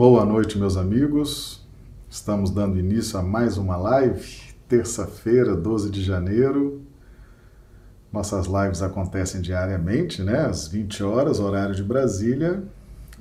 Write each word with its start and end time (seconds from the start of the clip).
Boa 0.00 0.24
noite, 0.24 0.56
meus 0.56 0.78
amigos. 0.78 1.62
Estamos 2.08 2.50
dando 2.50 2.78
início 2.78 3.18
a 3.18 3.22
mais 3.22 3.58
uma 3.58 3.76
live, 3.76 4.54
terça-feira, 4.66 5.54
12 5.54 5.90
de 5.90 6.02
janeiro. 6.02 6.80
Nossas 8.10 8.46
lives 8.46 8.80
acontecem 8.80 9.42
diariamente, 9.42 10.22
né? 10.22 10.46
Às 10.46 10.66
20 10.66 11.02
horas, 11.02 11.38
horário 11.38 11.74
de 11.74 11.82
Brasília, 11.82 12.62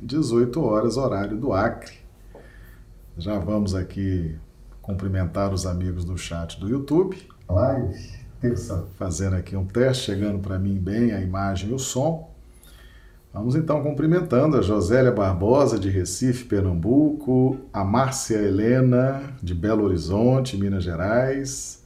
18 0.01 0.61
horas, 0.61 0.95
horário 0.95 1.35
do 1.35 1.51
Acre. 1.51 1.95
Já 3.17 3.37
vamos 3.37 3.75
aqui 3.75 4.39
cumprimentar 4.81 5.53
os 5.53 5.65
amigos 5.65 6.05
do 6.05 6.17
chat 6.17 6.57
do 6.61 6.69
YouTube. 6.69 7.17
Live, 7.49 8.09
terça, 8.39 8.87
fazendo 8.97 9.35
aqui 9.35 9.53
um 9.53 9.65
teste, 9.65 10.05
chegando 10.05 10.39
para 10.39 10.57
mim 10.57 10.77
bem 10.77 11.11
a 11.11 11.19
imagem 11.19 11.71
e 11.71 11.73
o 11.73 11.77
som. 11.77 12.28
Vamos 13.31 13.53
então 13.53 13.83
cumprimentando 13.83 14.57
a 14.57 14.61
Josélia 14.61 15.11
Barbosa, 15.11 15.77
de 15.77 15.87
Recife, 15.87 16.45
Pernambuco, 16.45 17.59
a 17.71 17.83
Márcia 17.83 18.37
Helena, 18.37 19.21
de 19.41 19.53
Belo 19.53 19.83
Horizonte, 19.83 20.57
Minas 20.57 20.83
Gerais, 20.83 21.85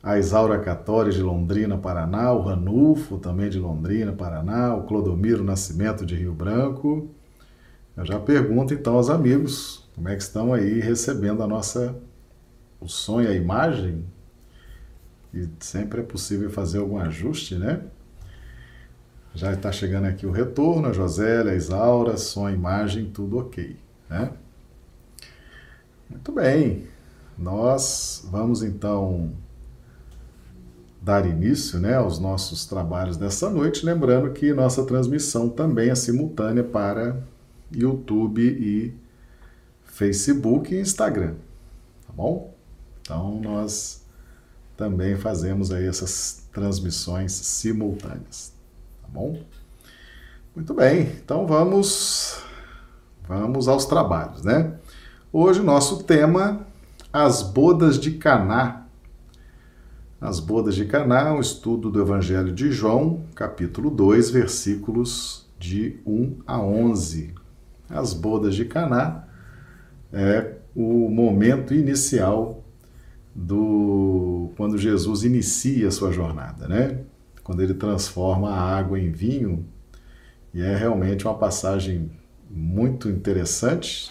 a 0.00 0.16
Isaura 0.16 0.60
Catori, 0.60 1.10
de 1.10 1.20
Londrina, 1.20 1.76
Paraná, 1.76 2.32
o 2.32 2.42
Ranulfo, 2.42 3.18
também 3.18 3.50
de 3.50 3.58
Londrina, 3.58 4.12
Paraná, 4.12 4.76
o 4.76 4.84
Clodomiro 4.84 5.42
Nascimento, 5.42 6.06
de 6.06 6.14
Rio 6.14 6.32
Branco. 6.32 7.08
Eu 7.96 8.04
já 8.04 8.20
pergunto 8.20 8.72
então 8.72 8.94
aos 8.94 9.10
amigos 9.10 9.88
como 9.96 10.08
é 10.08 10.14
que 10.14 10.22
estão 10.22 10.54
aí 10.54 10.78
recebendo 10.78 11.42
a 11.42 11.48
nossa 11.48 11.96
o 12.80 12.86
e 13.20 13.26
a 13.26 13.34
imagem. 13.34 14.04
E 15.32 15.48
sempre 15.58 16.00
é 16.00 16.04
possível 16.04 16.48
fazer 16.48 16.78
algum 16.78 16.96
ajuste, 16.98 17.56
né? 17.56 17.82
Já 19.34 19.52
está 19.52 19.72
chegando 19.72 20.04
aqui 20.04 20.26
o 20.26 20.30
retorno, 20.30 20.88
a 20.88 20.92
Josélia, 20.92 21.52
a 21.52 21.56
Isaura, 21.56 22.16
som, 22.16 22.48
imagem, 22.48 23.10
tudo 23.10 23.38
ok. 23.38 23.76
Né? 24.08 24.32
Muito 26.08 26.30
bem. 26.30 26.86
Nós 27.36 28.24
vamos 28.30 28.62
então 28.62 29.32
dar 31.02 31.26
início 31.26 31.80
né, 31.80 31.96
aos 31.96 32.20
nossos 32.20 32.64
trabalhos 32.64 33.16
dessa 33.16 33.50
noite, 33.50 33.84
lembrando 33.84 34.30
que 34.30 34.54
nossa 34.54 34.86
transmissão 34.86 35.48
também 35.48 35.90
é 35.90 35.94
simultânea 35.96 36.62
para 36.62 37.20
YouTube 37.72 38.40
e 38.40 38.94
Facebook 39.84 40.72
e 40.72 40.80
Instagram, 40.80 41.34
tá 42.06 42.12
bom? 42.14 42.54
Então 43.02 43.40
nós 43.40 44.02
também 44.76 45.16
fazemos 45.16 45.72
aí 45.72 45.86
essas 45.86 46.48
transmissões 46.52 47.32
simultâneas 47.32 48.53
bom? 49.08 49.42
Muito 50.54 50.72
bem, 50.74 51.12
então 51.22 51.46
vamos 51.46 52.42
vamos 53.26 53.68
aos 53.68 53.86
trabalhos, 53.86 54.42
né? 54.42 54.74
Hoje 55.32 55.60
o 55.60 55.64
nosso 55.64 56.04
tema 56.04 56.66
as 57.14 57.42
bodas 57.42 57.96
de 57.96 58.10
Caná. 58.12 58.86
As 60.20 60.40
bodas 60.40 60.74
de 60.74 60.84
Caná, 60.84 61.32
um 61.32 61.40
estudo 61.40 61.88
do 61.88 62.00
Evangelho 62.00 62.52
de 62.52 62.72
João, 62.72 63.22
capítulo 63.36 63.88
2, 63.88 64.30
versículos 64.30 65.46
de 65.56 66.00
1 66.04 66.38
a 66.44 66.60
11. 66.60 67.32
As 67.88 68.12
bodas 68.12 68.56
de 68.56 68.64
Caná 68.64 69.28
é 70.12 70.54
o 70.74 71.08
momento 71.08 71.72
inicial 71.72 72.64
do 73.32 74.50
quando 74.56 74.76
Jesus 74.76 75.22
inicia 75.22 75.86
a 75.86 75.92
sua 75.92 76.10
jornada, 76.10 76.66
né? 76.66 76.98
Quando 77.44 77.62
ele 77.62 77.74
transforma 77.74 78.50
a 78.50 78.60
água 78.60 78.98
em 78.98 79.12
vinho, 79.12 79.66
e 80.52 80.62
é 80.62 80.74
realmente 80.74 81.26
uma 81.26 81.34
passagem 81.34 82.10
muito 82.50 83.08
interessante 83.08 84.10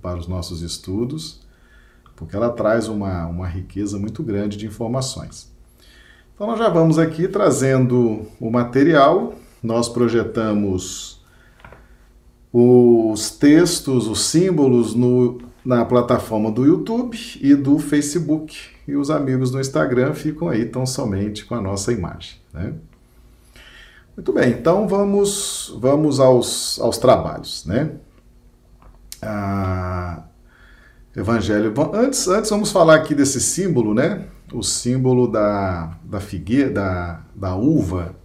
para 0.00 0.18
os 0.18 0.28
nossos 0.28 0.62
estudos, 0.62 1.40
porque 2.14 2.36
ela 2.36 2.50
traz 2.50 2.86
uma, 2.86 3.26
uma 3.26 3.48
riqueza 3.48 3.98
muito 3.98 4.22
grande 4.22 4.56
de 4.56 4.66
informações. 4.66 5.50
Então, 6.34 6.46
nós 6.46 6.58
já 6.58 6.68
vamos 6.68 6.98
aqui 6.98 7.26
trazendo 7.26 8.26
o 8.38 8.50
material, 8.50 9.34
nós 9.62 9.88
projetamos 9.88 11.20
os 12.52 13.30
textos, 13.30 14.06
os 14.06 14.20
símbolos 14.20 14.94
no, 14.94 15.38
na 15.64 15.84
plataforma 15.84 16.50
do 16.50 16.64
YouTube 16.64 17.18
e 17.40 17.54
do 17.54 17.78
Facebook 17.78 18.56
e 18.88 18.96
os 18.96 19.10
amigos 19.10 19.50
do 19.50 19.60
Instagram 19.60 20.14
ficam 20.14 20.48
aí 20.48 20.64
tão 20.64 20.86
somente 20.86 21.44
com 21.44 21.54
a 21.54 21.60
nossa 21.60 21.92
imagem. 21.92 22.36
Né? 22.52 22.74
Muito 24.16 24.32
bem, 24.32 24.50
então 24.50 24.88
vamos, 24.88 25.76
vamos 25.78 26.18
aos, 26.18 26.80
aos 26.80 26.98
trabalhos. 26.98 27.64
Né? 27.66 27.92
Ah, 29.22 30.22
evangelho. 31.14 31.72
Antes, 31.92 32.26
antes 32.26 32.50
vamos 32.50 32.72
falar 32.72 32.96
aqui 32.96 33.14
desse 33.14 33.40
símbolo, 33.40 33.94
né? 33.94 34.26
O 34.52 34.62
símbolo 34.62 35.28
da, 35.28 35.96
da 36.02 36.20
figueira, 36.20 36.70
da, 36.70 37.20
da 37.34 37.54
uva. 37.54 38.16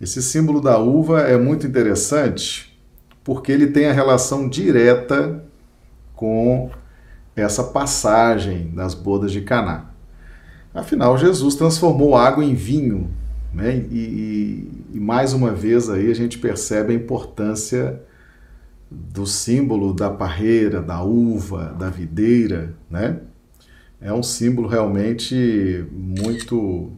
Esse 0.00 0.22
símbolo 0.22 0.60
da 0.60 0.78
uva 0.78 1.22
é 1.22 1.36
muito 1.36 1.66
interessante 1.66 2.72
porque 3.24 3.52
ele 3.52 3.68
tem 3.68 3.86
a 3.86 3.92
relação 3.92 4.48
direta 4.48 5.44
com 6.22 6.70
essa 7.34 7.64
passagem 7.64 8.70
das 8.72 8.94
bodas 8.94 9.32
de 9.32 9.40
Caná. 9.40 9.90
Afinal, 10.72 11.18
Jesus 11.18 11.56
transformou 11.56 12.14
água 12.14 12.44
em 12.44 12.54
vinho, 12.54 13.10
né? 13.52 13.84
E, 13.90 13.98
e, 13.98 14.96
e, 14.96 15.00
mais 15.00 15.32
uma 15.32 15.50
vez 15.50 15.90
aí 15.90 16.08
a 16.08 16.14
gente 16.14 16.38
percebe 16.38 16.92
a 16.92 16.96
importância 16.96 18.00
do 18.88 19.26
símbolo 19.26 19.92
da 19.92 20.10
parreira, 20.10 20.80
da 20.80 21.02
uva, 21.02 21.74
da 21.76 21.90
videira, 21.90 22.72
né? 22.88 23.18
É 24.00 24.12
um 24.12 24.22
símbolo 24.22 24.68
realmente 24.68 25.84
muito 25.90 26.92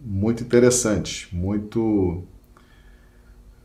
muito 0.00 0.44
interessante, 0.44 1.28
muito 1.34 2.22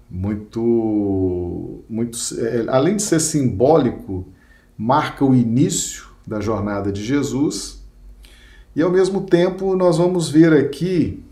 muito 0.09 1.83
muito 1.87 2.17
é, 2.39 2.65
além 2.69 2.95
de 2.95 3.03
ser 3.03 3.19
simbólico, 3.19 4.25
marca 4.77 5.25
o 5.25 5.33
início 5.33 6.05
da 6.25 6.39
jornada 6.39 6.91
de 6.91 7.03
Jesus. 7.03 7.81
E 8.75 8.81
ao 8.81 8.91
mesmo 8.91 9.21
tempo, 9.21 9.75
nós 9.75 9.97
vamos 9.97 10.29
ver 10.29 10.53
aqui 10.53 11.23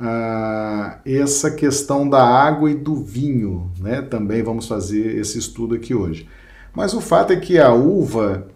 ah, 0.00 0.98
essa 1.04 1.50
questão 1.50 2.08
da 2.08 2.22
água 2.22 2.70
e 2.70 2.74
do 2.74 2.96
vinho, 2.96 3.70
né? 3.80 4.00
Também 4.00 4.42
vamos 4.42 4.68
fazer 4.68 5.18
esse 5.18 5.38
estudo 5.38 5.74
aqui 5.74 5.94
hoje. 5.94 6.28
Mas 6.72 6.94
o 6.94 7.00
fato 7.00 7.32
é 7.32 7.36
que 7.36 7.58
a 7.58 7.72
uva, 7.72 8.46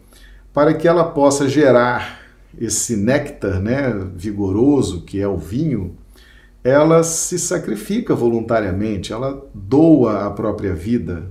para 0.52 0.72
que 0.72 0.86
ela 0.86 1.04
possa 1.04 1.48
gerar 1.48 2.20
esse 2.58 2.96
néctar, 2.96 3.60
né, 3.60 3.92
vigoroso 4.14 5.02
que 5.02 5.20
é 5.20 5.26
o 5.26 5.36
vinho, 5.36 5.96
ela 6.62 7.02
se 7.02 7.38
sacrifica 7.38 8.14
voluntariamente, 8.14 9.12
ela 9.12 9.44
doa 9.52 10.26
a 10.26 10.30
própria 10.30 10.72
vida 10.72 11.30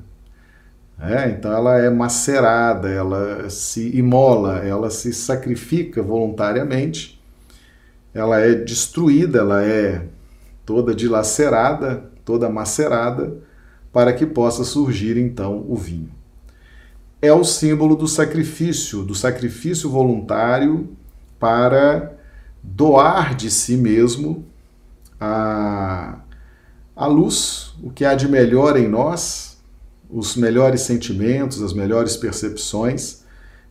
é, 1.00 1.30
então 1.30 1.52
ela 1.52 1.78
é 1.80 1.90
macerada, 1.90 2.90
ela 2.90 3.50
se 3.50 3.96
imola, 3.98 4.60
ela 4.60 4.90
se 4.90 5.14
sacrifica 5.14 6.02
voluntariamente, 6.02 7.22
ela 8.14 8.40
é 8.40 8.54
destruída, 8.54 9.40
ela 9.40 9.64
é 9.64 10.06
toda 10.66 10.96
dilacerada, 10.96 12.10
toda 12.24 12.50
macerada, 12.50 13.36
para 13.92 14.14
que 14.14 14.26
possa 14.26 14.64
surgir 14.64 15.18
então 15.18 15.66
o 15.68 15.76
vinho. 15.76 16.12
É 17.22 17.32
o 17.34 17.44
símbolo 17.44 17.96
do 17.96 18.08
sacrifício, 18.08 19.04
do 19.04 19.16
sacrifício 19.16 19.90
voluntário 19.90 20.90
para 21.40 22.14
doar 22.62 23.36
de 23.36 23.52
si 23.52 23.76
mesmo 23.76 24.46
a, 25.20 26.20
a 26.96 27.06
luz, 27.08 27.74
o 27.82 27.90
que 27.90 28.06
há 28.06 28.16
de 28.16 28.28
melhor 28.28 28.78
em 28.78 28.88
nós, 28.88 29.53
os 30.14 30.36
melhores 30.36 30.82
sentimentos, 30.82 31.62
as 31.62 31.74
melhores 31.74 32.16
percepções 32.16 33.24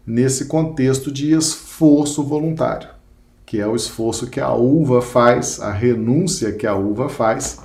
nesse 0.05 0.47
contexto 0.47 1.13
de 1.13 1.33
esforço 1.33 2.25
voluntário, 2.25 2.89
que 3.47 3.61
é 3.61 3.67
o 3.67 3.77
esforço 3.77 4.29
que 4.29 4.41
a 4.41 4.53
uva 4.53 5.01
faz, 5.01 5.61
a 5.61 5.71
renúncia 5.71 6.51
que 6.53 6.67
a 6.67 6.75
uva 6.75 7.09
faz 7.09 7.61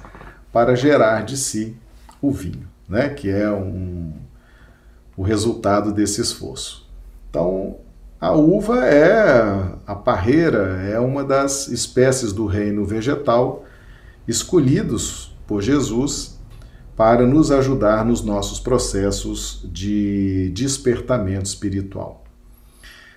para 0.54 0.76
gerar 0.76 1.26
de 1.26 1.36
si 1.36 1.76
o 2.22 2.32
vinho, 2.32 2.68
né? 2.88 3.10
que 3.10 3.30
é 3.30 3.50
um, 3.52 4.14
o 5.16 5.24
resultado 5.24 5.92
desse 5.92 6.22
esforço. 6.22 6.88
Então, 7.32 7.78
a 8.22 8.32
uva 8.32 8.86
é 8.86 9.74
a 9.88 9.96
parreira, 9.96 10.84
é 10.84 11.00
uma 11.00 11.24
das 11.24 11.68
espécies 11.68 12.32
do 12.32 12.46
reino 12.46 12.86
vegetal 12.86 13.66
escolhidos 14.28 15.36
por 15.48 15.64
Jesus 15.64 16.37
para 16.98 17.28
nos 17.28 17.52
ajudar 17.52 18.04
nos 18.04 18.24
nossos 18.24 18.60
processos 18.60 19.64
de 19.72 20.50
despertamento 20.50 21.46
espiritual. 21.46 22.24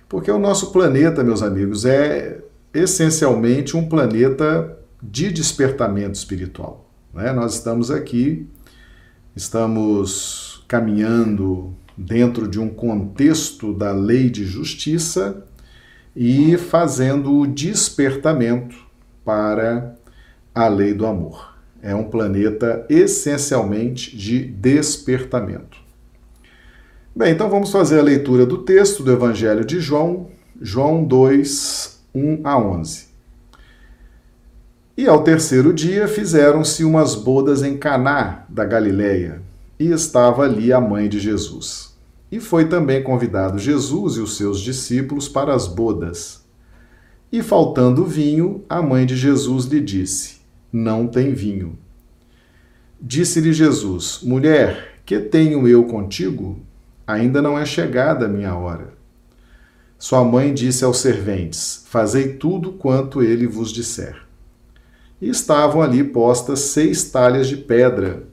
Porque 0.07 0.29
o 0.29 0.37
nosso 0.37 0.71
planeta, 0.71 1.23
meus 1.23 1.41
amigos, 1.41 1.83
é 1.83 2.43
essencialmente 2.71 3.75
um 3.75 3.89
planeta 3.89 4.77
de 5.01 5.31
despertamento 5.31 6.13
espiritual. 6.13 6.87
Né? 7.11 7.33
Nós 7.33 7.55
estamos 7.55 7.89
aqui, 7.89 8.47
estamos 9.35 10.63
caminhando 10.67 11.75
dentro 11.97 12.47
de 12.47 12.59
um 12.59 12.69
contexto 12.69 13.73
da 13.73 13.91
lei 13.91 14.29
de 14.29 14.45
justiça 14.45 15.43
e 16.15 16.55
fazendo 16.55 17.33
o 17.33 17.47
despertamento 17.47 18.75
para 19.25 19.95
a 20.53 20.67
lei 20.67 20.93
do 20.93 21.07
amor. 21.07 21.50
É 21.81 21.95
um 21.95 22.03
planeta 22.03 22.85
essencialmente 22.89 24.15
de 24.15 24.45
despertamento. 24.45 25.79
Bem, 27.15 27.33
então 27.33 27.49
vamos 27.49 27.71
fazer 27.71 27.99
a 27.99 28.03
leitura 28.03 28.45
do 28.45 28.59
texto 28.59 29.03
do 29.03 29.11
Evangelho 29.11 29.65
de 29.65 29.79
João, 29.79 30.29
João 30.61 31.03
2, 31.03 32.03
1 32.13 32.41
a 32.43 32.57
11. 32.57 33.07
E 34.95 35.07
ao 35.07 35.23
terceiro 35.23 35.73
dia 35.73 36.07
fizeram-se 36.07 36.83
umas 36.83 37.15
bodas 37.15 37.63
em 37.63 37.77
Caná 37.77 38.45
da 38.47 38.63
Galileia, 38.63 39.41
e 39.79 39.91
estava 39.91 40.43
ali 40.43 40.71
a 40.71 40.79
mãe 40.79 41.09
de 41.09 41.19
Jesus. 41.19 41.97
E 42.31 42.39
foi 42.39 42.65
também 42.69 43.01
convidado 43.01 43.57
Jesus 43.57 44.17
e 44.17 44.19
os 44.19 44.37
seus 44.37 44.61
discípulos 44.61 45.27
para 45.27 45.55
as 45.55 45.67
bodas. 45.67 46.45
E 47.31 47.41
faltando 47.41 48.05
vinho, 48.05 48.63
a 48.69 48.81
mãe 48.81 49.05
de 49.05 49.17
Jesus 49.17 49.65
lhe 49.65 49.81
disse: 49.81 50.40
Não 50.71 51.07
tem 51.07 51.33
vinho. 51.33 51.77
Disse-lhe 52.99 53.51
Jesus: 53.51 54.19
Mulher, 54.23 55.01
que 55.05 55.19
tenho 55.19 55.67
eu 55.67 55.83
contigo? 55.85 56.59
Ainda 57.05 57.41
não 57.41 57.59
é 57.59 57.65
chegada 57.65 58.25
a 58.25 58.29
minha 58.29 58.55
hora. 58.55 58.93
Sua 59.97 60.23
mãe 60.23 60.53
disse 60.53 60.83
aos 60.83 60.97
serventes: 60.97 61.83
Fazei 61.87 62.33
tudo 62.33 62.71
quanto 62.71 63.21
ele 63.21 63.45
vos 63.45 63.71
disser. 63.71 64.15
E 65.21 65.29
estavam 65.29 65.81
ali 65.81 66.03
postas 66.03 66.59
seis 66.59 67.11
talhas 67.11 67.47
de 67.47 67.57
pedra 67.57 68.23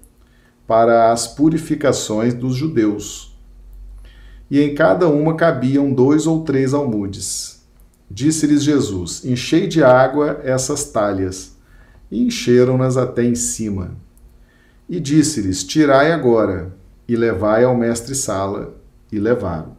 para 0.66 1.12
as 1.12 1.26
purificações 1.26 2.32
dos 2.32 2.54
judeus. 2.54 3.36
E 4.50 4.60
em 4.60 4.74
cada 4.74 5.08
uma 5.08 5.34
cabiam 5.34 5.92
dois 5.92 6.26
ou 6.26 6.42
três 6.44 6.72
almudes. 6.72 7.62
Disse-lhes 8.10 8.62
Jesus: 8.62 9.24
Enchei 9.24 9.66
de 9.66 9.82
água 9.82 10.40
essas 10.44 10.84
talhas. 10.90 11.57
E 12.10 12.24
encheram-nas 12.24 12.96
até 12.96 13.24
em 13.24 13.34
cima. 13.34 13.96
E 14.88 14.98
disse-lhes: 14.98 15.64
Tirai 15.64 16.12
agora 16.12 16.72
e 17.06 17.16
levai 17.16 17.64
ao 17.64 17.76
mestre-sala. 17.76 18.74
E 19.10 19.18
levaram. 19.18 19.76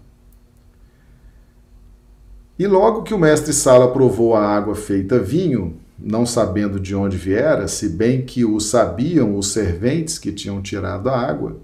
E 2.57 2.67
logo 2.67 3.03
que 3.03 3.13
o 3.13 3.19
mestre-sala 3.19 3.93
provou 3.93 4.35
a 4.35 4.45
água 4.45 4.75
feita 4.75 5.17
vinho, 5.17 5.77
não 5.97 6.25
sabendo 6.25 6.79
de 6.79 6.93
onde 6.93 7.15
viera, 7.15 7.67
se 7.69 7.87
bem 7.87 8.25
que 8.25 8.43
o 8.43 8.59
sabiam 8.59 9.37
os 9.37 9.53
serventes 9.53 10.19
que 10.19 10.31
tinham 10.31 10.61
tirado 10.61 11.09
a 11.09 11.17
água, 11.17 11.57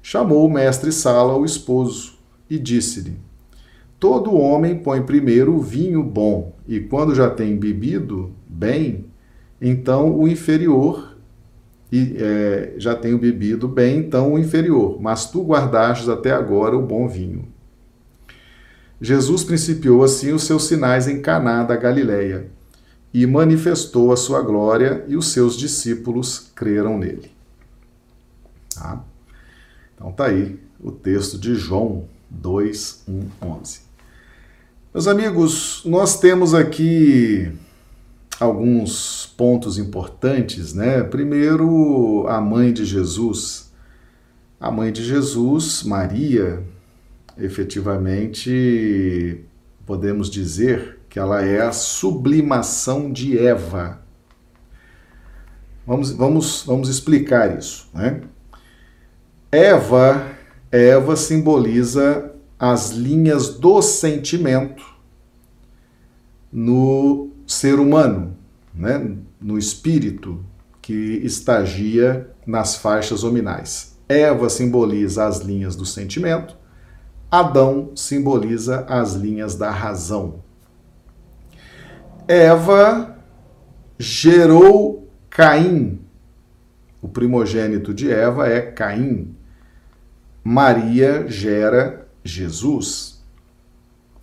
chamou 0.00 0.46
o 0.46 0.50
mestre-sala 0.50 1.32
ao 1.32 1.44
esposo 1.44 2.14
e 2.48 2.58
disse-lhe: 2.58 3.18
Todo 3.98 4.36
homem 4.36 4.78
põe 4.78 5.02
primeiro 5.02 5.54
o 5.54 5.60
vinho 5.60 6.02
bom, 6.02 6.54
e 6.66 6.78
quando 6.78 7.14
já 7.14 7.28
tem 7.28 7.56
bebido 7.56 8.32
bem, 8.48 9.09
então 9.60 10.18
o 10.18 10.26
inferior 10.26 11.16
e 11.92 12.16
é, 12.18 12.74
já 12.78 12.94
tenho 12.94 13.18
bebido 13.18 13.66
bem, 13.66 13.98
então 13.98 14.34
o 14.34 14.38
inferior, 14.38 15.00
mas 15.00 15.28
tu 15.30 15.42
guardastes 15.42 16.08
até 16.08 16.30
agora 16.30 16.76
o 16.76 16.82
bom 16.82 17.08
vinho. 17.08 17.48
Jesus 19.00 19.42
principiou 19.42 20.04
assim 20.04 20.32
os 20.32 20.44
seus 20.44 20.64
sinais 20.64 21.08
em 21.08 21.20
Caná 21.20 21.64
da 21.64 21.74
Galileia 21.74 22.48
e 23.12 23.26
manifestou 23.26 24.12
a 24.12 24.16
sua 24.16 24.40
glória 24.40 25.04
e 25.08 25.16
os 25.16 25.32
seus 25.32 25.56
discípulos 25.56 26.50
creram 26.54 26.98
nele. 26.98 27.30
Tá? 28.74 29.02
Então 29.94 30.12
tá 30.12 30.26
aí 30.26 30.60
o 30.78 30.92
texto 30.92 31.38
de 31.38 31.54
João 31.54 32.04
2, 32.30 33.04
1, 33.08 33.22
11. 33.42 33.80
Meus 34.94 35.06
amigos, 35.06 35.82
nós 35.84 36.20
temos 36.20 36.54
aqui 36.54 37.50
alguns 38.40 39.26
pontos 39.36 39.76
importantes, 39.76 40.72
né? 40.72 41.02
Primeiro, 41.02 42.26
a 42.26 42.40
mãe 42.40 42.72
de 42.72 42.86
Jesus. 42.86 43.70
A 44.58 44.70
mãe 44.70 44.90
de 44.90 45.04
Jesus, 45.04 45.82
Maria, 45.82 46.64
efetivamente 47.38 49.44
podemos 49.86 50.30
dizer 50.30 51.00
que 51.08 51.18
ela 51.18 51.44
é 51.44 51.60
a 51.60 51.72
sublimação 51.72 53.12
de 53.12 53.38
Eva. 53.38 54.00
Vamos, 55.86 56.12
vamos, 56.12 56.64
vamos 56.66 56.88
explicar 56.88 57.58
isso. 57.58 57.88
Né? 57.92 58.22
Eva, 59.50 60.26
Eva 60.70 61.16
simboliza 61.16 62.32
as 62.58 62.90
linhas 62.90 63.58
do 63.58 63.82
sentimento 63.82 64.84
no 66.52 67.30
ser 67.46 67.78
humano, 67.78 68.36
né? 68.74 69.16
no 69.40 69.58
espírito 69.58 70.44
que 70.82 71.20
estagia 71.24 72.30
nas 72.46 72.76
faixas 72.76 73.24
hominais. 73.24 73.96
Eva 74.08 74.48
simboliza 74.48 75.26
as 75.26 75.38
linhas 75.38 75.76
do 75.76 75.86
sentimento, 75.86 76.56
Adão 77.30 77.92
simboliza 77.94 78.84
as 78.88 79.14
linhas 79.14 79.54
da 79.54 79.70
razão. 79.70 80.42
Eva 82.26 83.16
gerou 83.98 85.08
Caim. 85.28 86.00
O 87.00 87.08
primogênito 87.08 87.94
de 87.94 88.10
Eva 88.10 88.48
é 88.48 88.60
Caim. 88.60 89.34
Maria 90.42 91.28
gera 91.28 92.08
Jesus. 92.24 93.22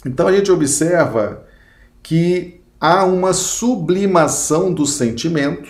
Então 0.05 0.27
a 0.27 0.33
gente 0.33 0.51
observa 0.51 1.46
que 2.07 2.61
há 2.79 3.03
uma 3.03 3.33
sublimação 3.33 4.73
do 4.73 4.85
sentimento. 4.85 5.69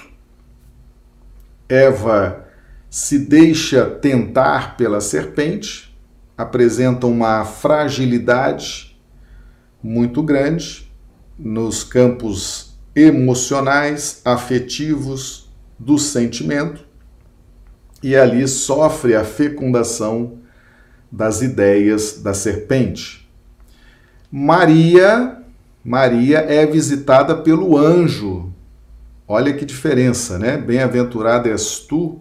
Eva 1.68 2.46
se 2.92 3.18
deixa 3.18 3.86
tentar 3.90 4.78
pela 4.78 5.02
serpente, 5.02 5.98
apresenta 6.38 7.08
uma 7.08 7.44
fragilidade 7.44 8.96
muito 9.82 10.22
grande 10.22 10.88
nos 11.40 11.84
campos 11.84 12.78
emocionais, 12.96 14.22
afetivos 14.24 15.50
do 15.80 15.98
sentimento 15.98 16.86
e 18.04 18.16
ali 18.16 18.48
sofre 18.48 19.16
a 19.16 19.24
fecundação 19.24 20.38
das 21.12 21.42
ideias 21.42 22.22
da 22.22 22.36
serpente. 22.36 23.28
Maria 24.32 25.37
Maria 25.88 26.40
é 26.40 26.66
visitada 26.66 27.34
pelo 27.34 27.78
anjo. 27.78 28.52
Olha 29.26 29.54
que 29.54 29.64
diferença, 29.64 30.38
né? 30.38 30.58
Bem-aventurada 30.58 31.48
és 31.48 31.80
tu, 31.80 32.20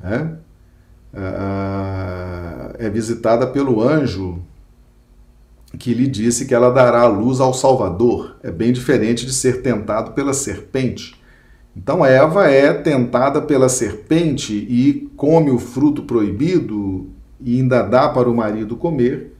né? 0.00 0.32
Ah, 1.14 2.72
é 2.76 2.90
visitada 2.90 3.46
pelo 3.46 3.80
anjo 3.80 4.42
que 5.78 5.94
lhe 5.94 6.08
disse 6.08 6.44
que 6.44 6.52
ela 6.52 6.72
dará 6.72 7.02
a 7.02 7.06
luz 7.06 7.38
ao 7.38 7.54
Salvador. 7.54 8.36
É 8.42 8.50
bem 8.50 8.72
diferente 8.72 9.24
de 9.24 9.32
ser 9.32 9.62
tentado 9.62 10.10
pela 10.10 10.34
serpente. 10.34 11.14
Então 11.76 12.04
Eva 12.04 12.50
é 12.50 12.72
tentada 12.72 13.40
pela 13.40 13.68
serpente 13.68 14.54
e 14.54 15.08
come 15.16 15.52
o 15.52 15.58
fruto 15.60 16.02
proibido 16.02 17.10
e 17.40 17.60
ainda 17.60 17.84
dá 17.84 18.08
para 18.08 18.28
o 18.28 18.34
marido 18.34 18.76
comer 18.76 19.36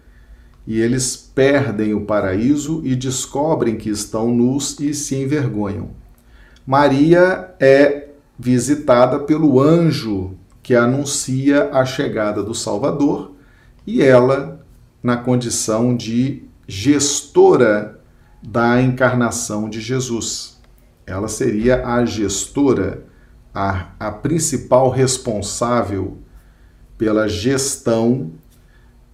e 0.66 0.80
eles 0.80 1.16
perdem 1.16 1.94
o 1.94 2.02
paraíso 2.02 2.80
e 2.84 2.94
descobrem 2.94 3.76
que 3.76 3.88
estão 3.88 4.32
nus 4.32 4.78
e 4.78 4.94
se 4.94 5.16
envergonham. 5.16 5.90
Maria 6.66 7.54
é 7.58 8.08
visitada 8.38 9.18
pelo 9.18 9.60
anjo 9.60 10.36
que 10.62 10.74
anuncia 10.74 11.70
a 11.72 11.84
chegada 11.84 12.42
do 12.42 12.54
Salvador 12.54 13.32
e 13.86 14.02
ela, 14.02 14.64
na 15.02 15.16
condição 15.16 15.96
de 15.96 16.44
gestora 16.68 17.98
da 18.42 18.80
encarnação 18.80 19.68
de 19.68 19.80
Jesus. 19.80 20.60
Ela 21.06 21.26
seria 21.26 21.86
a 21.86 22.04
gestora, 22.04 23.04
a, 23.52 23.88
a 23.98 24.12
principal 24.12 24.90
responsável 24.90 26.18
pela 26.96 27.28
gestão 27.28 28.30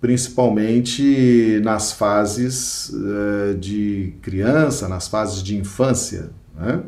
principalmente 0.07 1.61
nas 1.65 1.91
fases 1.91 2.91
uh, 2.91 3.57
de 3.59 4.15
criança, 4.23 4.89
nas 4.89 5.09
fases 5.09 5.43
de 5.43 5.57
infância. 5.57 6.31
Né? 6.57 6.81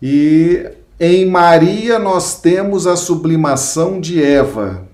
E 0.00 0.70
em 1.00 1.26
Maria 1.26 1.98
nós 1.98 2.40
temos 2.40 2.86
a 2.86 2.94
sublimação 2.94 4.00
de 4.00 4.22
Eva, 4.22 4.86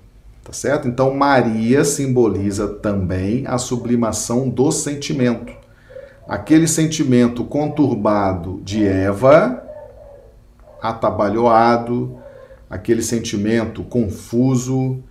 tá 0.43 0.55
certo? 0.55 0.88
Então 0.88 1.14
Maria 1.14 1.85
simboliza 1.85 2.67
também 2.67 3.47
a 3.47 3.59
sublimação 3.59 4.49
do 4.49 4.73
sentimento. 4.73 5.52
Aquele 6.26 6.67
sentimento 6.67 7.45
conturbado 7.45 8.62
de 8.64 8.83
Eva, 8.83 9.62
atabalhoado, 10.81 12.17
aquele 12.71 13.02
sentimento 13.02 13.85
confuso, 13.85 15.05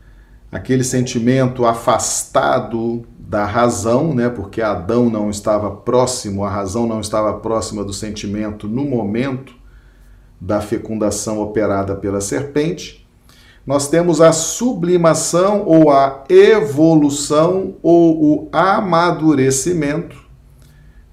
aquele 0.52 0.84
sentimento 0.84 1.66
afastado 1.66 3.06
da 3.18 3.46
razão, 3.46 4.14
né? 4.14 4.28
Porque 4.28 4.62
Adão 4.62 5.10
não 5.10 5.30
estava 5.30 5.72
próximo, 5.72 6.44
a 6.44 6.50
razão 6.50 6.86
não 6.86 7.00
estava 7.00 7.34
próxima 7.36 7.84
do 7.84 7.94
sentimento 7.94 8.68
no 8.68 8.84
momento 8.84 9.56
da 10.40 10.60
fecundação 10.60 11.40
operada 11.40 11.96
pela 11.96 12.20
serpente. 12.20 13.08
Nós 13.66 13.88
temos 13.88 14.20
a 14.20 14.34
sublimação 14.34 15.64
ou 15.66 15.92
a 15.92 16.24
evolução 16.28 17.76
ou 17.82 18.22
o 18.22 18.50
amadurecimento 18.52 20.18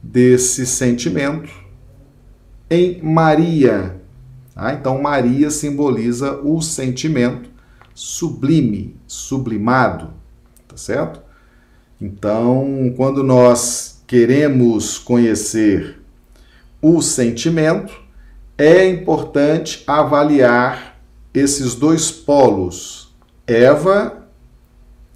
desse 0.02 0.66
sentimento 0.66 1.50
em 2.70 3.00
Maria. 3.02 4.00
Ah, 4.56 4.72
então, 4.72 5.00
Maria 5.00 5.50
simboliza 5.50 6.40
o 6.42 6.60
sentimento 6.60 7.50
sublime, 7.94 8.97
sublimado, 9.08 10.10
tá 10.68 10.76
certo? 10.76 11.20
Então, 12.00 12.94
quando 12.96 13.24
nós 13.24 14.02
queremos 14.06 14.98
conhecer 14.98 16.00
o 16.80 17.02
sentimento, 17.02 17.92
é 18.56 18.88
importante 18.88 19.82
avaliar 19.86 21.00
esses 21.34 21.74
dois 21.74 22.10
polos, 22.10 23.12
Eva 23.46 24.28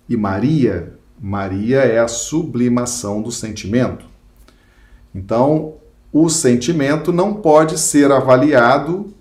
e 0.08 0.16
Maria. 0.16 0.94
Maria 1.20 1.80
é 1.82 2.00
a 2.00 2.08
sublimação 2.08 3.22
do 3.22 3.30
sentimento. 3.30 4.04
Então, 5.14 5.74
o 6.12 6.28
sentimento 6.28 7.12
não 7.12 7.34
pode 7.34 7.78
ser 7.78 8.10
avaliado 8.10 9.14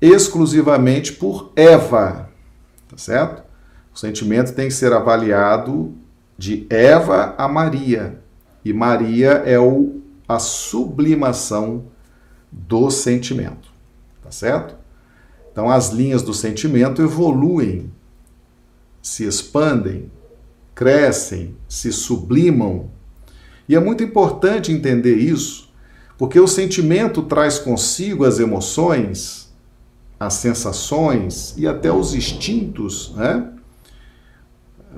exclusivamente 0.00 1.12
por 1.12 1.52
Eva, 1.56 2.28
tá 2.88 2.96
certo? 2.96 3.49
O 3.92 3.98
sentimento 3.98 4.52
tem 4.52 4.68
que 4.68 4.74
ser 4.74 4.92
avaliado 4.92 5.94
de 6.38 6.66
Eva 6.70 7.34
a 7.36 7.46
Maria, 7.46 8.20
e 8.64 8.72
Maria 8.72 9.42
é 9.44 9.58
o, 9.58 10.00
a 10.28 10.38
sublimação 10.38 11.84
do 12.50 12.90
sentimento, 12.90 13.70
tá 14.22 14.30
certo? 14.30 14.74
Então 15.52 15.70
as 15.70 15.90
linhas 15.90 16.22
do 16.22 16.32
sentimento 16.32 17.02
evoluem, 17.02 17.90
se 19.02 19.24
expandem, 19.24 20.10
crescem, 20.74 21.56
se 21.68 21.92
sublimam. 21.92 22.90
E 23.68 23.74
é 23.74 23.80
muito 23.80 24.02
importante 24.02 24.72
entender 24.72 25.16
isso, 25.16 25.70
porque 26.18 26.38
o 26.38 26.46
sentimento 26.46 27.22
traz 27.22 27.58
consigo 27.58 28.24
as 28.24 28.38
emoções, 28.38 29.52
as 30.18 30.34
sensações 30.34 31.54
e 31.56 31.66
até 31.66 31.90
os 31.90 32.14
instintos, 32.14 33.14
né? 33.14 33.52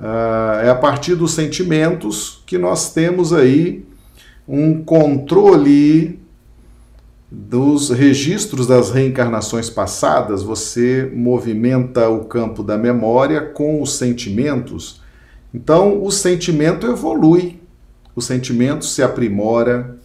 Ah, 0.01 0.61
é 0.63 0.69
a 0.69 0.75
partir 0.75 1.15
dos 1.15 1.31
sentimentos 1.31 2.41
que 2.45 2.57
nós 2.57 2.93
temos 2.93 3.31
aí 3.31 3.85
um 4.47 4.83
controle 4.83 6.19
dos 7.31 7.89
registros 7.89 8.67
das 8.67 8.91
reencarnações 8.91 9.69
passadas, 9.69 10.43
você 10.43 11.11
movimenta 11.15 12.07
o 12.07 12.25
campo 12.25 12.61
da 12.61 12.77
memória 12.77 13.41
com 13.41 13.81
os 13.81 13.95
sentimentos. 13.95 15.01
Então, 15.51 16.03
o 16.03 16.11
sentimento 16.11 16.85
evolui, 16.85 17.59
o 18.15 18.21
sentimento 18.21 18.85
se 18.85 19.01
aprimora, 19.01 19.97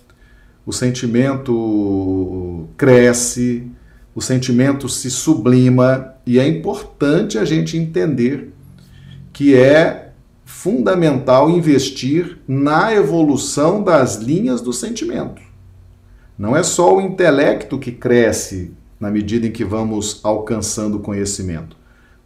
o 0.65 0.73
sentimento 0.73 2.67
cresce, 2.77 3.71
o 4.15 4.23
sentimento 4.23 4.89
se 4.89 5.11
sublima, 5.11 6.15
e 6.27 6.39
é 6.39 6.47
importante 6.47 7.39
a 7.39 7.45
gente 7.45 7.77
entender 7.77 8.53
que 9.39 9.55
é 9.55 10.11
fundamental 10.45 11.49
investir 11.49 12.39
na 12.49 12.93
evolução 12.93 13.85
das 13.85 14.17
linhas 14.17 14.61
do 14.61 14.73
sentimento. 14.73 15.41
Não 16.37 16.57
é 16.57 16.65
só 16.65 16.97
o 16.97 17.01
intelecto 17.01 17.79
que 17.79 17.93
cresce 17.93 18.75
na 18.99 19.13
medida 19.13 19.47
em 19.47 19.53
que 19.53 19.65
vamos 19.65 20.19
alcançando 20.25 20.99
conhecimento. 20.99 21.77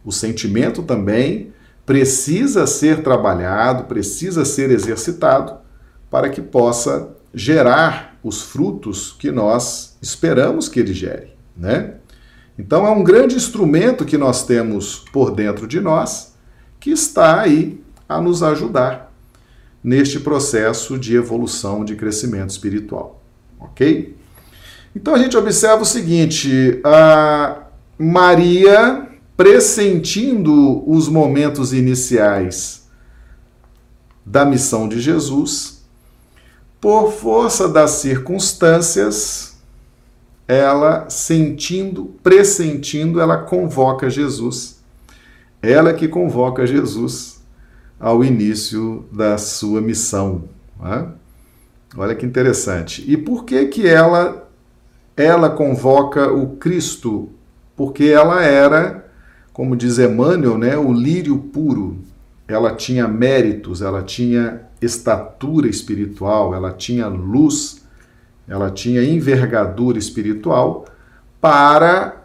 O 0.03 0.11
sentimento 0.11 0.81
também 0.81 1.53
precisa 1.85 2.65
ser 2.65 3.03
trabalhado, 3.03 3.83
precisa 3.83 4.43
ser 4.43 4.71
exercitado 4.71 5.59
para 6.09 6.31
que 6.31 6.41
possa 6.41 7.15
gerar 7.31 8.17
os 8.23 8.41
frutos 8.41 9.15
que 9.19 9.29
nós 9.29 9.99
esperamos 10.01 10.67
que 10.67 10.79
ele 10.79 10.95
gere, 10.95 11.35
né? 11.55 11.93
Então 12.57 12.87
é 12.87 12.89
um 12.89 13.03
grande 13.03 13.35
instrumento 13.35 14.03
que 14.03 14.17
nós 14.17 14.47
temos 14.47 15.05
por 15.13 15.29
dentro 15.29 15.67
de 15.67 15.79
nós 15.79 16.32
que 16.83 16.91
está 16.91 17.39
aí 17.39 17.81
a 18.09 18.19
nos 18.19 18.43
ajudar 18.43 19.09
neste 19.81 20.19
processo 20.19 20.99
de 20.99 21.15
evolução, 21.15 21.85
de 21.85 21.95
crescimento 21.95 22.49
espiritual. 22.49 23.21
Ok? 23.57 24.17
Então 24.93 25.15
a 25.15 25.17
gente 25.17 25.37
observa 25.37 25.83
o 25.83 25.85
seguinte: 25.85 26.81
a 26.83 27.67
Maria, 27.97 29.07
pressentindo 29.37 30.83
os 30.85 31.07
momentos 31.07 31.71
iniciais 31.71 32.85
da 34.25 34.43
missão 34.43 34.89
de 34.89 34.99
Jesus, 34.99 35.85
por 36.81 37.13
força 37.13 37.69
das 37.69 37.91
circunstâncias, 37.91 39.55
ela 40.45 41.09
sentindo, 41.09 42.13
pressentindo, 42.21 43.21
ela 43.21 43.37
convoca 43.37 44.09
Jesus 44.09 44.82
ela 45.63 45.93
que 45.93 46.09
convoca 46.09 46.67
Jesus 46.67 47.41
ao 47.97 48.21
início 48.21 49.05
da 49.09 49.37
sua 49.37 49.79
missão. 49.79 50.43
Né? 50.77 51.07
Olha 51.95 52.13
que 52.13 52.25
interessante. 52.25 53.03
E 53.07 53.15
por 53.15 53.45
que 53.45 53.65
que 53.67 53.87
ela 53.87 54.43
ela 55.15 55.49
convoca 55.49 56.31
o 56.31 56.57
Cristo? 56.57 57.29
Porque 57.77 58.05
ela 58.05 58.43
era, 58.43 59.05
como 59.53 59.75
diz 59.75 59.99
Emmanuel, 59.99 60.57
né, 60.57 60.75
o 60.75 60.91
lírio 60.91 61.37
puro. 61.37 61.99
Ela 62.47 62.75
tinha 62.75 63.07
méritos, 63.07 63.81
ela 63.81 64.01
tinha 64.03 64.63
estatura 64.81 65.67
espiritual, 65.67 66.53
ela 66.53 66.73
tinha 66.73 67.07
luz, 67.07 67.85
ela 68.47 68.69
tinha 68.69 69.03
envergadura 69.03 69.97
espiritual 69.97 70.85
para 71.39 72.23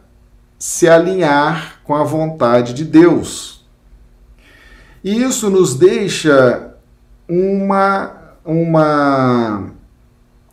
se 0.58 0.88
alinhar 0.88 1.77
com 1.88 1.94
a 1.94 2.04
vontade 2.04 2.74
de 2.74 2.84
Deus. 2.84 3.66
E 5.02 5.22
isso 5.22 5.48
nos 5.48 5.74
deixa 5.74 6.74
uma, 7.26 8.12
uma, 8.44 9.70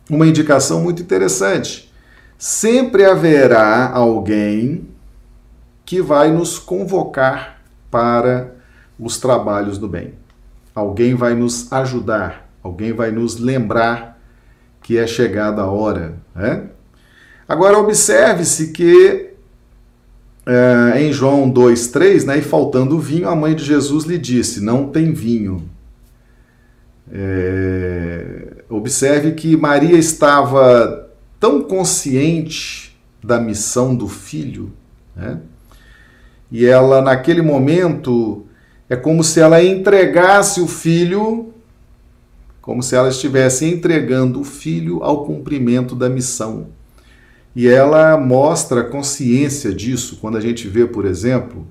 uma 0.08 0.26
indicação 0.26 0.80
muito 0.80 1.02
interessante. 1.02 1.92
Sempre 2.38 3.04
haverá 3.04 3.90
alguém 3.92 4.88
que 5.84 6.00
vai 6.00 6.32
nos 6.32 6.58
convocar 6.58 7.60
para 7.90 8.54
os 8.98 9.18
trabalhos 9.18 9.76
do 9.76 9.86
bem. 9.86 10.14
Alguém 10.74 11.14
vai 11.14 11.34
nos 11.34 11.70
ajudar, 11.70 12.48
alguém 12.62 12.94
vai 12.94 13.10
nos 13.10 13.38
lembrar 13.38 14.18
que 14.82 14.96
é 14.96 15.06
chegada 15.06 15.60
a 15.60 15.70
hora. 15.70 16.14
Né? 16.34 16.62
Agora, 17.46 17.76
observe-se 17.76 18.72
que 18.72 19.25
é, 20.46 21.02
em 21.02 21.12
João 21.12 21.50
2,3, 21.50 22.24
né, 22.24 22.38
e 22.38 22.42
faltando 22.42 22.98
vinho, 23.00 23.28
a 23.28 23.34
mãe 23.34 23.54
de 23.54 23.64
Jesus 23.64 24.04
lhe 24.04 24.16
disse: 24.16 24.62
Não 24.62 24.88
tem 24.88 25.12
vinho. 25.12 25.68
É, 27.12 28.64
observe 28.68 29.32
que 29.32 29.56
Maria 29.56 29.98
estava 29.98 31.10
tão 31.38 31.62
consciente 31.62 32.96
da 33.22 33.40
missão 33.40 33.94
do 33.94 34.08
filho, 34.08 34.72
né? 35.14 35.40
e 36.50 36.64
ela, 36.64 37.02
naquele 37.02 37.42
momento, 37.42 38.46
é 38.88 38.96
como 38.96 39.24
se 39.24 39.40
ela 39.40 39.62
entregasse 39.62 40.60
o 40.60 40.68
filho, 40.68 41.52
como 42.60 42.82
se 42.82 42.94
ela 42.94 43.08
estivesse 43.08 43.66
entregando 43.66 44.40
o 44.40 44.44
filho 44.44 45.02
ao 45.02 45.24
cumprimento 45.24 45.94
da 45.94 46.08
missão. 46.08 46.68
E 47.56 47.66
ela 47.66 48.18
mostra 48.18 48.84
consciência 48.84 49.72
disso 49.72 50.18
quando 50.20 50.36
a 50.36 50.40
gente 50.42 50.68
vê, 50.68 50.86
por 50.86 51.06
exemplo, 51.06 51.66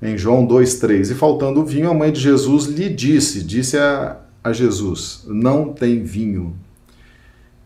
em 0.00 0.16
João 0.16 0.46
2,3: 0.46 1.10
E 1.10 1.14
faltando 1.16 1.64
vinho, 1.64 1.90
a 1.90 1.94
mãe 1.94 2.12
de 2.12 2.20
Jesus 2.20 2.66
lhe 2.66 2.88
disse, 2.88 3.42
disse 3.42 3.76
a, 3.76 4.18
a 4.44 4.52
Jesus: 4.52 5.24
Não 5.26 5.72
tem 5.72 6.04
vinho. 6.04 6.54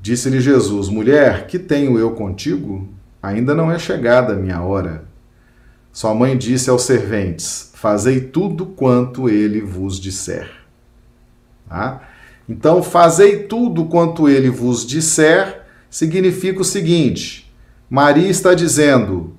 Disse-lhe 0.00 0.40
Jesus: 0.40 0.88
Mulher, 0.88 1.46
que 1.46 1.58
tenho 1.58 1.98
eu 1.98 2.12
contigo? 2.12 2.88
Ainda 3.22 3.54
não 3.54 3.70
é 3.70 3.78
chegada 3.78 4.32
a 4.32 4.36
minha 4.36 4.62
hora. 4.62 5.04
Sua 5.92 6.14
mãe 6.14 6.38
disse 6.38 6.70
aos 6.70 6.84
serventes: 6.84 7.72
Fazei 7.74 8.22
tudo 8.22 8.64
quanto 8.64 9.28
ele 9.28 9.60
vos 9.60 10.00
disser. 10.00 10.50
Tá? 11.68 12.08
Então, 12.48 12.82
fazei 12.82 13.42
tudo 13.42 13.84
quanto 13.84 14.30
ele 14.30 14.48
vos 14.48 14.86
disser 14.86 15.63
significa 15.94 16.60
o 16.60 16.64
seguinte: 16.64 17.54
Maria 17.88 18.28
está 18.28 18.52
dizendo: 18.52 19.36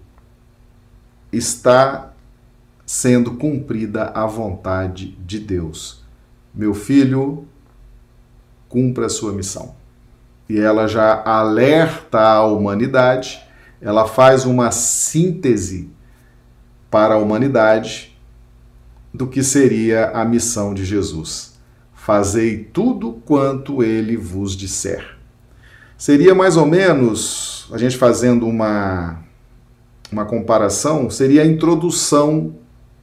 está 1.29 2.13
sendo 2.85 3.33
cumprida 3.33 4.05
a 4.15 4.25
vontade 4.25 5.17
de 5.25 5.37
Deus. 5.37 6.01
Meu 6.53 6.73
filho, 6.73 7.45
cumpra 8.69 9.07
a 9.07 9.09
sua 9.09 9.33
missão. 9.33 9.75
E 10.47 10.57
ela 10.57 10.87
já 10.87 11.21
alerta 11.25 12.21
a 12.21 12.45
humanidade, 12.45 13.43
ela 13.81 14.07
faz 14.07 14.45
uma 14.45 14.71
síntese 14.71 15.89
para 16.89 17.15
a 17.15 17.17
humanidade 17.17 18.17
do 19.13 19.27
que 19.27 19.43
seria 19.43 20.11
a 20.11 20.23
missão 20.23 20.73
de 20.73 20.85
Jesus. 20.85 21.59
Fazei 21.93 22.63
tudo 22.63 23.21
quanto 23.25 23.83
ele 23.83 24.15
vos 24.15 24.55
disser. 24.55 25.14
Seria 25.97 26.35
mais 26.35 26.57
ou 26.57 26.65
menos, 26.65 27.67
a 27.71 27.77
gente 27.77 27.95
fazendo 27.95 28.45
uma, 28.45 29.19
uma 30.11 30.25
comparação, 30.25 31.09
seria 31.09 31.41
a 31.41 31.45
introdução 31.45 32.53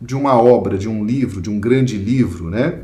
de 0.00 0.14
uma 0.14 0.36
obra, 0.36 0.76
de 0.76 0.88
um 0.88 1.04
livro, 1.04 1.40
de 1.40 1.48
um 1.48 1.58
grande 1.58 1.96
livro, 1.96 2.50
né? 2.50 2.80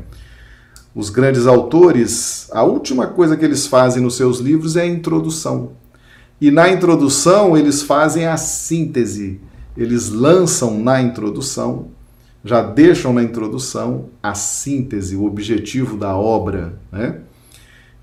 Os 0.95 1.11
grandes 1.11 1.45
autores, 1.45 2.49
a 2.51 2.63
última 2.63 3.05
coisa 3.05 3.37
que 3.37 3.45
eles 3.45 3.67
fazem 3.67 4.01
nos 4.01 4.15
seus 4.15 4.39
livros 4.39 4.75
é 4.75 4.81
a 4.81 4.87
introdução. 4.87 5.73
E 6.41 6.49
na 6.49 6.69
introdução 6.69 7.55
eles 7.55 7.83
fazem 7.83 8.25
a 8.25 8.35
síntese, 8.35 9.39
eles 9.77 10.09
lançam 10.09 10.79
na 10.79 10.99
introdução, 10.99 11.89
já 12.43 12.63
deixam 12.63 13.13
na 13.13 13.21
introdução 13.21 14.09
a 14.23 14.33
síntese, 14.33 15.15
o 15.15 15.25
objetivo 15.25 15.95
da 15.95 16.15
obra, 16.15 16.79
né? 16.91 17.19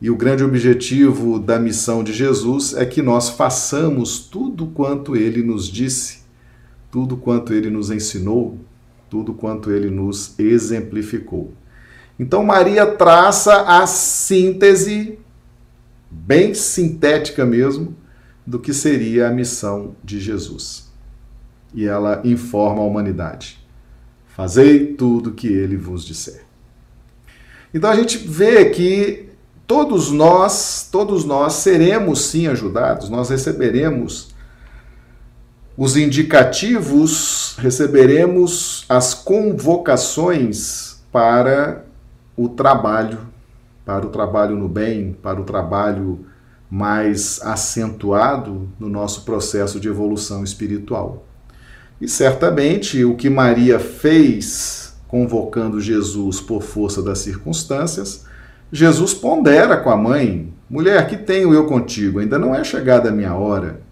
E 0.00 0.10
o 0.10 0.16
grande 0.16 0.44
objetivo 0.44 1.38
da 1.38 1.58
missão 1.58 2.04
de 2.04 2.12
Jesus 2.12 2.74
é 2.74 2.84
que 2.84 3.00
nós 3.00 3.30
façamos 3.30 4.18
tudo 4.18 4.66
quanto 4.66 5.16
ele 5.16 5.42
nos 5.42 5.68
disse, 5.68 6.20
tudo 6.90 7.16
quanto 7.16 7.54
ele 7.54 7.70
nos 7.70 7.90
ensinou, 7.90 8.58
tudo 9.08 9.32
quanto 9.32 9.70
ele 9.70 9.90
nos 9.90 10.38
exemplificou. 10.38 11.52
Então, 12.18 12.44
Maria 12.44 12.86
traça 12.86 13.62
a 13.62 13.86
síntese, 13.86 15.18
bem 16.10 16.52
sintética 16.54 17.46
mesmo, 17.46 17.96
do 18.46 18.58
que 18.58 18.72
seria 18.72 19.28
a 19.28 19.32
missão 19.32 19.96
de 20.04 20.20
Jesus. 20.20 20.90
E 21.74 21.86
ela 21.86 22.20
informa 22.24 22.82
a 22.82 22.86
humanidade: 22.86 23.58
Fazei 24.28 24.94
tudo 24.94 25.32
que 25.32 25.48
ele 25.48 25.76
vos 25.76 26.04
disser. 26.04 26.44
Então 27.72 27.90
a 27.90 27.96
gente 27.96 28.18
vê 28.18 28.70
que 28.70 29.28
todos 29.66 30.10
nós, 30.10 30.88
todos 30.90 31.24
nós 31.24 31.54
seremos 31.54 32.26
sim 32.26 32.46
ajudados, 32.46 33.08
nós 33.08 33.30
receberemos 33.30 34.34
os 35.76 35.96
indicativos, 35.96 37.54
receberemos 37.58 38.84
as 38.88 39.12
convocações 39.12 40.96
para 41.12 41.84
o 42.36 42.48
trabalho, 42.48 43.18
para 43.84 44.06
o 44.06 44.10
trabalho 44.10 44.56
no 44.56 44.68
bem, 44.68 45.16
para 45.22 45.40
o 45.40 45.44
trabalho 45.44 46.24
mais 46.70 47.40
acentuado 47.42 48.68
no 48.78 48.88
nosso 48.88 49.22
processo 49.22 49.78
de 49.78 49.88
evolução 49.88 50.42
espiritual. 50.42 51.24
E 52.00 52.08
certamente 52.08 53.04
o 53.04 53.14
que 53.14 53.30
Maria 53.30 53.78
fez 53.78 54.94
convocando 55.08 55.80
Jesus 55.80 56.40
por 56.40 56.62
força 56.62 57.02
das 57.02 57.20
circunstâncias, 57.20 58.25
Jesus 58.72 59.14
pondera 59.14 59.76
com 59.76 59.90
a 59.90 59.96
mãe: 59.96 60.52
mulher, 60.68 61.06
que 61.08 61.16
tenho 61.16 61.54
eu 61.54 61.66
contigo? 61.66 62.18
Ainda 62.18 62.38
não 62.38 62.54
é 62.54 62.62
chegada 62.64 63.08
a 63.08 63.12
minha 63.12 63.34
hora 63.34 63.86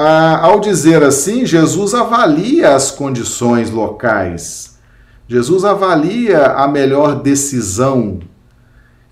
ah, 0.00 0.46
ao 0.46 0.60
dizer 0.60 1.02
assim, 1.02 1.44
Jesus 1.44 1.92
avalia 1.92 2.72
as 2.76 2.88
condições 2.88 3.68
locais. 3.68 4.78
Jesus 5.26 5.64
avalia 5.64 6.52
a 6.52 6.68
melhor 6.68 7.20
decisão 7.20 8.20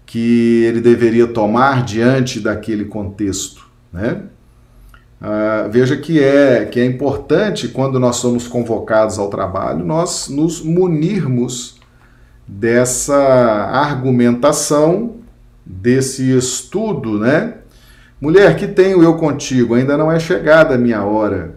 que 0.07 0.63
ele 0.63 0.81
deveria 0.81 1.27
tomar 1.27 1.85
diante 1.85 2.39
daquele 2.39 2.85
contexto, 2.85 3.69
né? 3.93 4.23
Ah, 5.21 5.67
veja 5.69 5.97
que 5.97 6.23
é, 6.23 6.65
que 6.67 6.79
é 6.79 6.85
importante, 6.85 7.67
quando 7.67 7.99
nós 7.99 8.17
somos 8.17 8.47
convocados 8.47 9.19
ao 9.19 9.29
trabalho, 9.29 9.85
nós 9.85 10.29
nos 10.29 10.63
munirmos 10.63 11.81
dessa 12.47 13.17
argumentação, 13.17 15.17
desse 15.65 16.37
estudo, 16.37 17.19
né? 17.19 17.55
Mulher, 18.21 18.57
que 18.57 18.67
tenho 18.67 19.03
eu 19.03 19.17
contigo? 19.17 19.75
Ainda 19.75 19.97
não 19.97 20.11
é 20.11 20.19
chegada 20.19 20.75
a 20.75 20.79
minha 20.79 21.05
hora. 21.05 21.57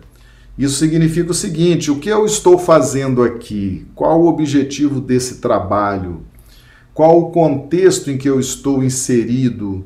Isso 0.58 0.76
significa 0.76 1.32
o 1.32 1.34
seguinte: 1.34 1.90
o 1.90 2.00
que 2.00 2.10
eu 2.10 2.26
estou 2.26 2.58
fazendo 2.58 3.24
aqui? 3.24 3.88
Qual 3.96 4.22
o 4.22 4.28
objetivo 4.28 5.00
desse 5.00 5.36
trabalho? 5.36 6.24
Qual 6.94 7.18
o 7.18 7.32
contexto 7.32 8.12
em 8.12 8.18
que 8.18 8.30
eu 8.30 8.40
estou 8.40 8.84
inserido? 8.84 9.86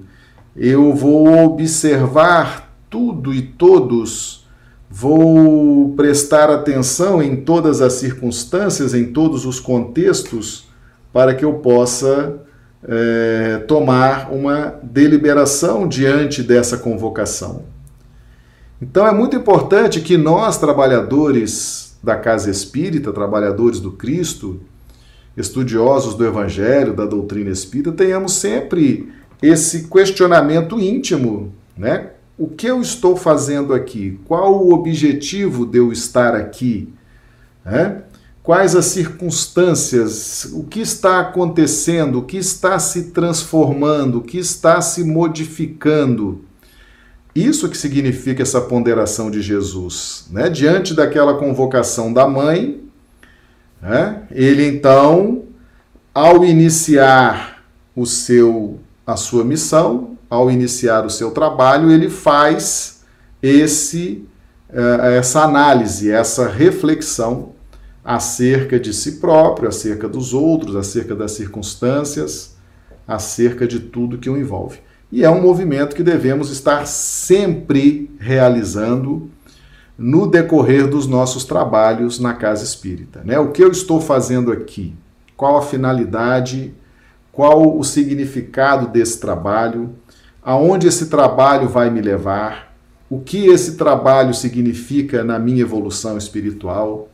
Eu 0.56 0.96
vou 0.96 1.28
observar 1.46 2.76
tudo 2.90 3.34
e 3.34 3.42
todos, 3.42 4.48
vou 4.90 5.94
prestar 5.96 6.50
atenção 6.50 7.22
em 7.22 7.36
todas 7.36 7.82
as 7.82 7.94
circunstâncias, 7.94 8.94
em 8.94 9.12
todos 9.12 9.46
os 9.46 9.60
contextos, 9.60 10.68
para 11.14 11.36
que 11.36 11.46
eu 11.46 11.54
possa 11.54 12.42
é, 12.84 13.64
tomar 13.68 14.34
uma 14.34 14.80
deliberação 14.84 15.88
diante 15.88 16.42
dessa 16.44 16.78
convocação. 16.78 17.64
Então 18.82 19.08
é 19.08 19.14
muito 19.14 19.38
importante 19.38 20.02
que 20.02 20.18
nós, 20.18 20.58
trabalhadores 20.58 21.98
da 22.04 22.18
casa 22.18 22.50
espírita, 22.50 23.14
trabalhadores 23.14 23.80
do 23.80 23.92
Cristo, 23.92 24.60
estudiosos 25.38 26.16
do 26.16 26.26
Evangelho, 26.26 26.94
da 26.94 27.06
doutrina 27.06 27.50
espírita, 27.50 27.94
tenhamos 27.94 28.34
sempre 28.34 29.10
esse 29.42 29.88
questionamento 29.88 30.80
íntimo, 30.80 31.54
né? 31.78 32.10
O 32.38 32.48
que 32.48 32.66
eu 32.66 32.82
estou 32.82 33.16
fazendo 33.16 33.74
aqui? 33.74 34.20
Qual 34.26 34.64
o 34.64 34.74
objetivo 34.74 35.66
de 35.66 35.78
eu 35.78 35.92
estar 35.92 36.36
aqui? 36.36 36.92
Né? 37.64 38.02
Quais 38.44 38.76
as 38.76 38.86
circunstâncias, 38.86 40.50
o 40.52 40.66
que 40.66 40.82
está 40.82 41.22
acontecendo, 41.22 42.20
o 42.20 42.24
que 42.24 42.38
está 42.38 42.78
se 42.78 43.12
transformando, 43.12 44.18
o 44.18 44.22
que 44.22 44.38
está 44.38 44.82
se 44.82 45.02
modificando. 45.06 46.44
Isso 47.34 47.70
que 47.70 47.78
significa 47.78 48.44
essa 48.44 48.60
ponderação 48.60 49.32
de 49.32 49.42
Jesus. 49.42 50.28
Né? 50.30 50.50
Diante 50.50 50.94
daquela 50.94 51.36
convocação 51.36 52.12
da 52.12 52.28
mãe, 52.28 52.84
né? 53.82 54.24
ele 54.30 54.68
então, 54.68 55.46
ao 56.14 56.44
iniciar 56.44 57.64
o 57.96 58.06
seu, 58.06 58.80
a 59.08 59.16
sua 59.16 59.46
missão, 59.46 60.18
ao 60.30 60.52
iniciar 60.52 61.06
o 61.06 61.10
seu 61.10 61.32
trabalho, 61.32 61.90
ele 61.90 62.10
faz 62.10 63.04
esse, 63.42 64.26
eh, 64.70 65.18
essa 65.18 65.44
análise, 65.44 66.12
essa 66.12 66.48
reflexão 66.48 67.54
acerca 68.04 68.80
de 68.80 68.94
si 68.94 69.14
próprio, 69.14 69.70
acerca 69.70 70.10
dos 70.10 70.34
outros, 70.34 70.76
acerca 70.76 71.16
das 71.16 71.32
circunstâncias, 71.32 72.56
acerca 73.08 73.66
de 73.66 73.80
tudo 73.80 74.18
que 74.18 74.30
o 74.30 74.38
envolve. 74.38 74.80
E 75.12 75.24
é 75.24 75.30
um 75.30 75.42
movimento 75.42 75.96
que 75.96 76.04
devemos 76.04 76.50
estar 76.50 76.86
sempre 76.88 78.12
realizando 78.20 79.30
no 79.98 80.26
decorrer 80.26 80.88
dos 80.88 81.06
nossos 81.06 81.46
trabalhos 81.46 82.20
na 82.20 82.34
casa 82.34 82.64
espírita. 82.64 83.22
Né? 83.24 83.38
O 83.38 83.52
que 83.52 83.64
eu 83.64 83.72
estou 83.72 84.02
fazendo 84.02 84.52
aqui? 84.52 84.96
Qual 85.38 85.58
a 85.58 85.62
finalidade? 85.62 86.74
Qual 87.32 87.78
o 87.78 87.84
significado 87.84 88.88
desse 88.88 89.20
trabalho? 89.20 89.92
Aonde 90.42 90.88
esse 90.88 91.08
trabalho 91.08 91.70
vai 91.70 91.90
me 91.90 92.02
levar? 92.02 92.76
O 93.10 93.20
que 93.20 93.46
esse 93.46 93.76
trabalho 93.76 94.34
significa 94.34 95.24
na 95.24 95.38
minha 95.38 95.62
evolução 95.62 96.18
espiritual? 96.18 97.10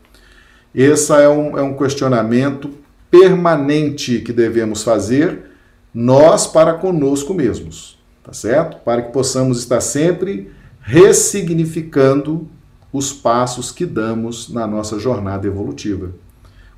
Esse 0.73 1.11
é 1.13 1.27
um, 1.27 1.57
é 1.57 1.61
um 1.61 1.75
questionamento 1.75 2.71
permanente 3.09 4.19
que 4.19 4.31
devemos 4.31 4.83
fazer 4.83 5.49
nós 5.93 6.45
para 6.45 6.73
conosco 6.73 7.33
mesmos, 7.33 7.97
tá 8.23 8.31
certo? 8.31 8.77
Para 8.83 9.01
que 9.01 9.11
possamos 9.11 9.59
estar 9.59 9.81
sempre 9.81 10.51
ressignificando 10.81 12.47
os 12.93 13.11
passos 13.11 13.71
que 13.71 13.85
damos 13.85 14.49
na 14.49 14.67
nossa 14.67 14.99
jornada 14.99 15.47
evolutiva. 15.47 16.11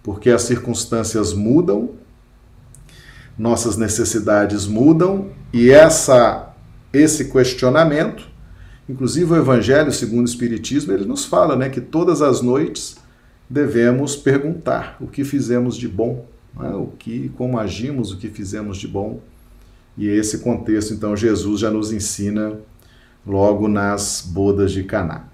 Porque 0.03 0.29
as 0.29 0.43
circunstâncias 0.43 1.33
mudam, 1.33 1.91
nossas 3.37 3.77
necessidades 3.77 4.65
mudam 4.65 5.29
e 5.53 5.69
essa 5.71 6.47
esse 6.93 7.31
questionamento, 7.31 8.27
inclusive 8.89 9.31
o 9.31 9.37
evangelho 9.37 9.91
segundo 9.93 10.25
o 10.27 10.29
espiritismo, 10.29 10.91
ele 10.91 11.05
nos 11.05 11.23
fala, 11.23 11.55
né, 11.55 11.69
que 11.69 11.79
todas 11.79 12.21
as 12.21 12.41
noites 12.41 12.97
devemos 13.51 14.15
perguntar 14.15 14.95
o 15.01 15.07
que 15.07 15.25
fizemos 15.25 15.75
de 15.75 15.87
bom, 15.87 16.25
né? 16.57 16.69
o 16.69 16.87
que, 16.97 17.29
como 17.35 17.59
agimos, 17.59 18.13
o 18.13 18.17
que 18.17 18.29
fizemos 18.29 18.77
de 18.77 18.87
bom. 18.87 19.19
E 19.97 20.07
esse 20.07 20.39
contexto, 20.39 20.93
então, 20.93 21.17
Jesus 21.17 21.59
já 21.59 21.69
nos 21.69 21.91
ensina 21.91 22.53
logo 23.27 23.67
nas 23.67 24.25
bodas 24.25 24.71
de 24.71 24.83
Caná. 24.83 25.25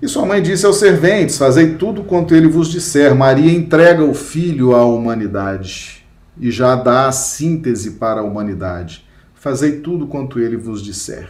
E 0.00 0.06
sua 0.06 0.24
mãe 0.24 0.40
disse 0.40 0.64
aos 0.64 0.76
serventes: 0.76 1.36
Fazei 1.36 1.74
tudo 1.74 2.04
quanto 2.04 2.32
ele 2.32 2.46
vos 2.46 2.68
disser. 2.68 3.12
Maria 3.12 3.50
entrega 3.50 4.04
o 4.04 4.14
filho 4.14 4.74
à 4.74 4.84
humanidade 4.84 6.06
e 6.38 6.50
já 6.50 6.76
dá 6.76 7.08
a 7.08 7.12
síntese 7.12 7.92
para 7.92 8.20
a 8.20 8.24
humanidade. 8.24 9.04
Fazei 9.34 9.80
tudo 9.80 10.06
quanto 10.06 10.38
ele 10.38 10.56
vos 10.56 10.80
disser. 10.82 11.28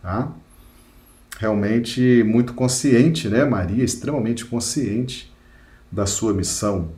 Tá? 0.00 0.30
Realmente 1.42 2.22
muito 2.22 2.54
consciente, 2.54 3.28
né? 3.28 3.44
Maria, 3.44 3.82
extremamente 3.82 4.44
consciente 4.44 5.34
da 5.90 6.06
sua 6.06 6.32
missão. 6.32 6.90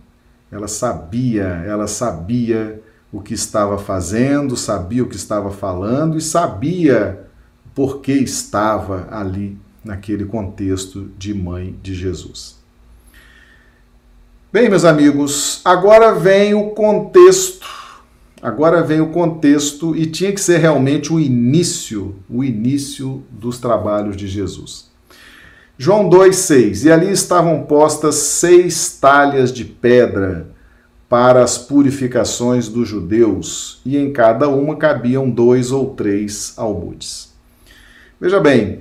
Ela 0.52 0.68
sabia, 0.68 1.44
ela 1.66 1.86
sabia 1.86 2.82
o 3.10 3.22
que 3.22 3.32
estava 3.32 3.78
fazendo, 3.78 4.54
sabia 4.54 5.02
o 5.02 5.08
que 5.08 5.16
estava 5.16 5.50
falando 5.50 6.18
e 6.18 6.20
sabia 6.20 7.26
por 7.74 8.02
que 8.02 8.12
estava 8.12 9.08
ali 9.10 9.56
naquele 9.82 10.26
contexto 10.26 11.10
de 11.16 11.32
mãe 11.32 11.74
de 11.82 11.94
Jesus. 11.94 12.62
Bem, 14.52 14.68
meus 14.68 14.84
amigos, 14.84 15.62
agora 15.64 16.12
vem 16.12 16.52
o 16.52 16.72
contexto. 16.72 17.83
Agora 18.44 18.82
vem 18.82 19.00
o 19.00 19.08
contexto 19.08 19.96
e 19.96 20.04
tinha 20.04 20.30
que 20.30 20.38
ser 20.38 20.58
realmente 20.58 21.10
o 21.10 21.18
início, 21.18 22.16
o 22.28 22.44
início 22.44 23.24
dos 23.30 23.58
trabalhos 23.58 24.18
de 24.18 24.28
Jesus. 24.28 24.90
João 25.78 26.10
2,6: 26.10 26.84
E 26.84 26.92
ali 26.92 27.10
estavam 27.10 27.62
postas 27.62 28.16
seis 28.16 28.98
talhas 29.00 29.50
de 29.50 29.64
pedra 29.64 30.46
para 31.08 31.42
as 31.42 31.56
purificações 31.56 32.68
dos 32.68 32.86
judeus, 32.86 33.80
e 33.82 33.96
em 33.96 34.12
cada 34.12 34.46
uma 34.46 34.76
cabiam 34.76 35.30
dois 35.30 35.72
ou 35.72 35.94
três 35.94 36.52
almudes. 36.58 37.32
Veja 38.20 38.40
bem, 38.40 38.80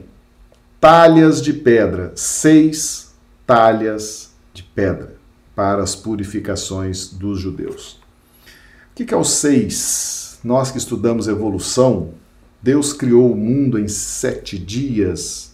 talhas 0.78 1.42
de 1.42 1.54
pedra, 1.54 2.12
seis 2.18 3.16
talhas 3.48 4.34
de 4.54 4.62
pedra 4.62 5.16
para 5.56 5.82
as 5.82 5.96
purificações 5.96 7.08
dos 7.08 7.40
judeus. 7.40 8.03
O 8.94 9.04
que 9.04 9.14
é 9.14 9.18
o 9.18 9.24
seis? 9.24 10.40
Nós 10.44 10.72
que 10.72 10.78
estudamos 10.78 11.28
evolução, 11.28 12.12
Deus 12.62 12.94
criou 12.94 13.32
o 13.32 13.36
mundo 13.36 13.80
em 13.80 13.88
sete 13.88 14.58
dias. 14.58 15.54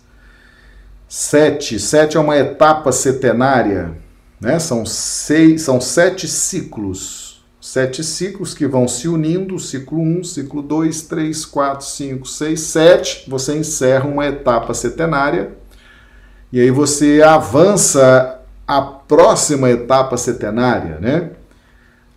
Sete, 1.08 1.80
sete 1.80 2.17
é 2.17 2.19
uma 2.19 2.38
etapa 2.38 2.91
setenária, 2.91 3.97
né? 4.39 4.60
São 4.60 4.86
seis, 4.86 5.62
são 5.63 5.80
sete 5.80 6.28
ciclos 6.28 7.30
sete 7.62 8.04
ciclos 8.04 8.54
que 8.54 8.65
vão 8.65 8.88
se 8.88 9.08
unindo, 9.08 9.60
ciclo 9.60 9.99
1, 9.99 10.23
ciclo 10.23 10.62
2, 10.62 11.02
3, 11.04 11.45
4, 11.45 11.86
5, 11.86 12.28
6, 12.28 12.60
7, 12.60 13.30
você 13.30 13.58
encerra 13.58 14.08
uma 14.08 14.25
etapa 14.25 14.73
setenária 14.73 15.52
e 16.52 16.60
aí 16.60 16.71
você 16.71 17.21
avança 17.21 18.39
a 18.65 18.82
próxima 18.82 19.69
etapa 19.69 20.17
setenária, 20.17 20.99
né? 20.99 21.32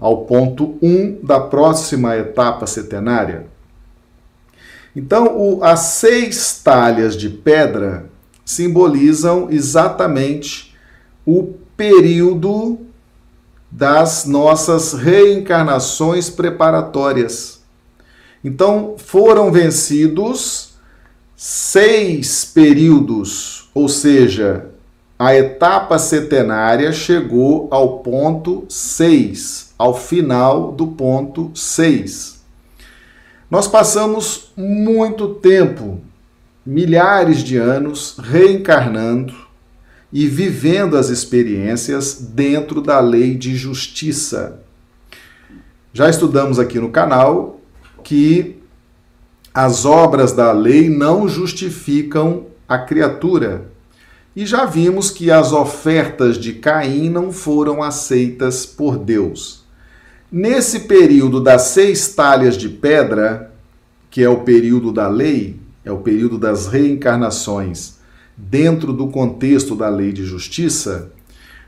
Ao 0.03 0.25
ponto 0.25 0.77
1 0.83 1.21
da 1.23 1.39
próxima 1.39 2.17
etapa 2.17 2.67
setenária. 2.67 3.47
Então, 4.97 5.39
o, 5.39 5.63
as 5.63 5.79
seis 5.79 6.61
talhas 6.61 7.17
de 7.17 7.31
pedra 7.31 8.07
simbolizam 8.45 9.47
exatamente 9.49 10.75
o 11.25 11.55
período 11.77 12.81
das 13.71 14.25
nossas 14.25 14.93
reencarnações 14.93 16.29
preparatórias. 16.29 17.63
Então, 18.43 18.97
foram 18.99 19.53
vencidos 19.53 20.75
seis 21.37 22.45
períodos, 22.45 23.71
ou 23.73 23.89
seja, 23.89 24.67
a 25.17 25.37
etapa 25.37 26.01
setenária 26.01 26.93
chegou 26.93 27.69
ao 27.71 28.01
ponto 28.01 28.65
6, 28.69 29.72
ao 29.83 29.99
final 29.99 30.71
do 30.71 30.87
ponto 30.87 31.51
6. 31.57 32.41
Nós 33.51 33.67
passamos 33.67 34.53
muito 34.57 35.35
tempo, 35.35 36.01
milhares 36.65 37.43
de 37.43 37.57
anos, 37.57 38.17
reencarnando 38.17 39.35
e 40.13 40.29
vivendo 40.29 40.97
as 40.97 41.09
experiências 41.09 42.15
dentro 42.15 42.81
da 42.81 43.01
lei 43.01 43.35
de 43.35 43.57
justiça. 43.57 44.61
Já 45.93 46.09
estudamos 46.09 46.61
aqui 46.61 46.79
no 46.79 46.91
canal 46.91 47.61
que 48.05 48.63
as 49.53 49.85
obras 49.85 50.33
da 50.33 50.53
lei 50.53 50.89
não 50.89 51.29
justificam 51.29 52.47
a 52.69 52.79
criatura. 52.79 53.73
E 54.37 54.47
já 54.47 54.65
vimos 54.65 55.11
que 55.11 55.29
as 55.29 55.53
ofertas 55.53 56.39
de 56.39 56.53
Caim 56.53 57.11
não 57.11 57.33
foram 57.33 57.83
aceitas 57.83 58.65
por 58.65 58.97
Deus. 58.97 59.62
Nesse 60.33 60.81
período 60.81 61.43
das 61.43 61.61
seis 61.65 62.15
talhas 62.15 62.57
de 62.57 62.67
pedra, 62.67 63.53
que 64.11 64.23
é 64.23 64.29
o 64.31 64.41
período 64.41 64.91
da 64.91 65.07
lei, 65.07 65.61
é 65.85 65.93
o 65.93 65.99
período 65.99 66.39
das 66.39 66.69
reencarnações, 66.69 67.99
dentro 68.35 68.95
do 68.95 69.09
contexto 69.09 69.77
da 69.77 69.91
lei 69.91 70.11
de 70.11 70.25
justiça, 70.25 71.13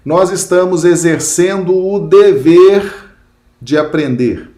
nós 0.02 0.30
estamos 0.30 0.82
exercendo 0.86 1.76
o 1.76 2.08
dever 2.08 2.90
de 3.60 3.76
aprender, 3.76 4.48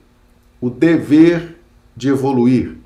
o 0.61 0.71
dever 0.71 1.57
de 1.97 2.09
evoluir, 2.09 2.77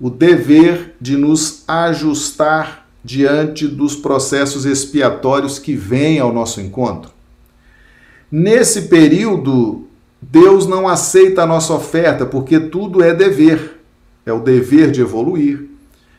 o 0.00 0.08
dever 0.08 0.94
de 0.98 1.18
nos 1.18 1.64
ajustar 1.68 2.88
diante 3.04 3.68
dos 3.68 3.94
processos 3.94 4.64
expiatórios 4.64 5.58
que 5.58 5.74
vêm 5.74 6.18
ao 6.18 6.32
nosso 6.32 6.62
encontro. 6.62 7.10
Nesse 8.32 8.82
período, 8.88 9.85
Deus 10.30 10.66
não 10.66 10.88
aceita 10.88 11.42
a 11.42 11.46
nossa 11.46 11.72
oferta, 11.72 12.26
porque 12.26 12.58
tudo 12.58 13.02
é 13.02 13.14
dever. 13.14 13.80
É 14.24 14.32
o 14.32 14.40
dever 14.40 14.90
de 14.90 15.00
evoluir, 15.00 15.66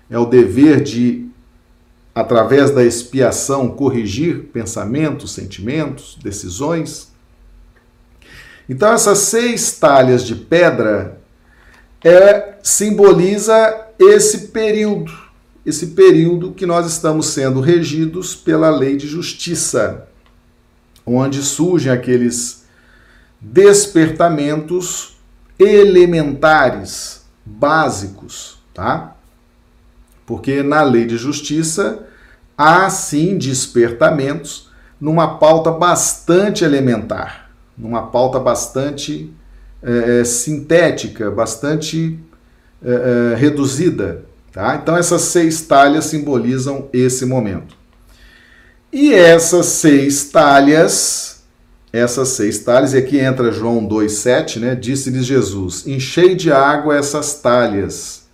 é 0.09 0.17
o 0.17 0.25
dever 0.25 0.81
de 0.81 1.27
através 2.15 2.71
da 2.71 2.83
expiação, 2.83 3.69
corrigir 3.69 4.45
pensamentos, 4.45 5.33
sentimentos, 5.33 6.17
decisões. 6.23 7.11
Então, 8.67 8.91
essas 8.91 9.19
seis 9.19 9.73
talhas 9.73 10.23
de 10.23 10.33
pedra 10.35 11.21
é, 12.03 12.55
simboliza 12.63 13.87
esse 13.99 14.47
período, 14.47 15.11
esse 15.65 15.87
período 15.87 16.53
que 16.53 16.65
nós 16.65 16.87
estamos 16.87 17.27
sendo 17.27 17.59
regidos 17.59 18.35
pela 18.35 18.69
lei 18.69 18.95
de 18.95 19.05
justiça, 19.05 20.07
onde 21.05 21.43
surgem 21.43 21.91
aqueles 21.91 22.66
despertamentos 23.39 25.17
elementares, 25.59 27.25
básicos, 27.45 28.59
tá? 28.73 29.15
Porque 30.25 30.61
na 30.61 30.83
lei 30.83 31.05
de 31.05 31.17
justiça 31.17 32.05
há 32.57 32.89
sim 32.89 33.37
despertamentos 33.37 34.69
numa 34.99 35.37
pauta 35.37 35.71
bastante 35.71 36.63
elementar, 36.63 37.49
numa 37.77 38.07
pauta 38.07 38.39
bastante 38.39 39.31
é, 39.81 40.23
sintética, 40.23 41.31
bastante 41.31 42.19
é, 42.83 43.35
reduzida. 43.35 44.25
Tá? 44.51 44.75
Então, 44.75 44.97
essas 44.97 45.21
seis 45.21 45.61
talhas 45.61 46.05
simbolizam 46.05 46.89
esse 46.91 47.25
momento. 47.25 47.75
E 48.91 49.13
essas 49.13 49.67
seis 49.67 50.29
talhas, 50.29 51.36
essas 51.97 52.29
seis 52.29 52.59
talhas, 52.59 52.93
e 52.93 52.97
aqui 52.97 53.17
entra 53.17 53.51
João 53.51 53.87
2,7, 53.87 54.59
né? 54.59 54.75
Disse-lhes 54.75 55.25
Jesus: 55.25 55.85
Enchei 55.87 56.35
de 56.35 56.51
água 56.51 56.95
essas 56.95 57.35
talhas, 57.41 58.27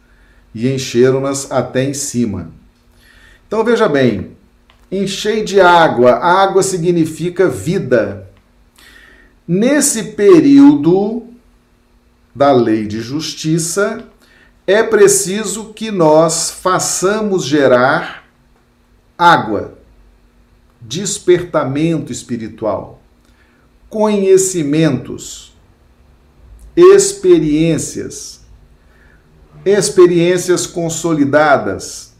e 0.53 0.69
encheram-nas 0.69 1.51
até 1.51 1.83
em 1.83 1.93
cima. 1.93 2.51
Então 3.47 3.63
veja 3.63 3.87
bem, 3.87 4.31
enchei 4.91 5.43
de 5.43 5.61
água, 5.61 6.13
água 6.13 6.63
significa 6.63 7.47
vida. 7.47 8.27
Nesse 9.47 10.03
período 10.13 11.27
da 12.33 12.51
lei 12.51 12.87
de 12.87 13.01
justiça, 13.01 14.05
é 14.65 14.81
preciso 14.81 15.73
que 15.73 15.91
nós 15.91 16.49
façamos 16.49 17.45
gerar 17.45 18.23
água, 19.17 19.77
despertamento 20.81 22.11
espiritual, 22.11 23.02
conhecimentos, 23.93 25.53
experiências, 26.75 28.41
experiências 29.63 30.65
consolidadas 30.65 32.13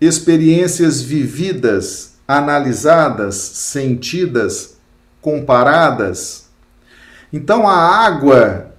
experiências 0.00 1.02
vividas, 1.02 2.14
analisadas, 2.26 3.34
sentidas, 3.34 4.78
comparadas. 5.20 6.48
Então 7.32 7.68
a 7.68 7.76
água 7.76 8.74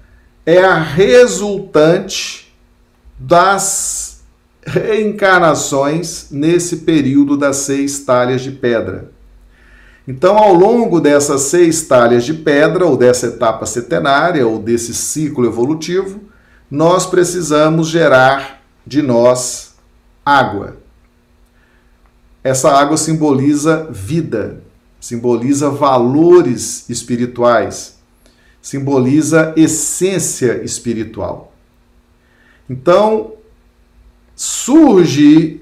é 0.46 0.64
a 0.64 0.80
resultante 0.80 2.52
das 3.20 4.24
reencarnações 4.66 6.28
nesse 6.32 6.78
período 6.78 7.38
das 7.38 7.58
seis 7.58 8.00
talhas 8.00 8.42
de 8.42 8.52
pedra. 8.52 9.11
Então, 10.08 10.38
ao 10.38 10.54
longo 10.54 11.00
dessas 11.00 11.42
seis 11.42 11.84
talhas 11.84 12.26
de 12.26 12.34
pedra, 12.34 12.86
ou 12.86 12.98
dessa 12.98 13.28
etapa 13.28 13.66
setenária, 13.66 14.48
ou 14.48 14.58
desse 14.58 14.94
ciclo 14.94 15.46
evolutivo, 15.46 16.20
nós 16.70 17.06
precisamos 17.06 17.88
gerar 17.88 18.62
de 18.86 19.02
nós 19.02 19.76
água. 20.26 20.78
Essa 22.44 22.72
água 22.72 22.98
simboliza 22.98 23.88
vida, 23.92 24.64
simboliza 25.00 25.70
valores 25.70 26.90
espirituais, 26.90 28.00
simboliza 28.62 29.54
essência 29.56 30.64
espiritual. 30.64 31.54
Então, 32.68 33.34
surge 34.36 35.62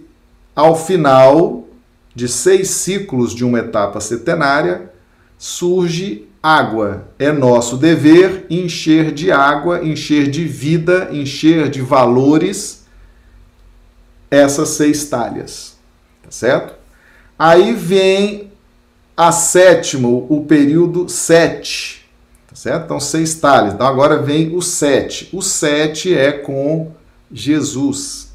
ao 0.55 0.75
final 0.75 1.65
de 2.13 2.27
seis 2.27 2.69
ciclos 2.69 3.33
de 3.33 3.45
uma 3.45 3.59
etapa 3.59 3.99
setenária, 3.99 4.91
surge 5.37 6.27
água. 6.41 7.07
É 7.17 7.31
nosso 7.31 7.77
dever 7.77 8.45
encher 8.49 9.11
de 9.11 9.31
água, 9.31 9.85
encher 9.85 10.29
de 10.29 10.45
vida, 10.45 11.09
encher 11.11 11.69
de 11.69 11.81
valores 11.81 12.85
essas 14.29 14.69
seis 14.69 15.05
talhas. 15.05 15.77
Tá 16.23 16.31
certo? 16.31 16.75
Aí 17.37 17.73
vem 17.73 18.51
a 19.15 19.31
sétimo, 19.31 20.27
o 20.29 20.45
período 20.45 21.09
sete. 21.09 22.09
Tá 22.47 22.55
certo? 22.55 22.85
Então, 22.85 22.99
seis 22.99 23.35
talhas. 23.35 23.73
Então, 23.73 23.85
agora 23.85 24.21
vem 24.21 24.55
o 24.55 24.61
sete. 24.61 25.29
O 25.33 25.41
sete 25.41 26.15
é 26.15 26.31
com 26.31 26.91
Jesus. 27.31 28.28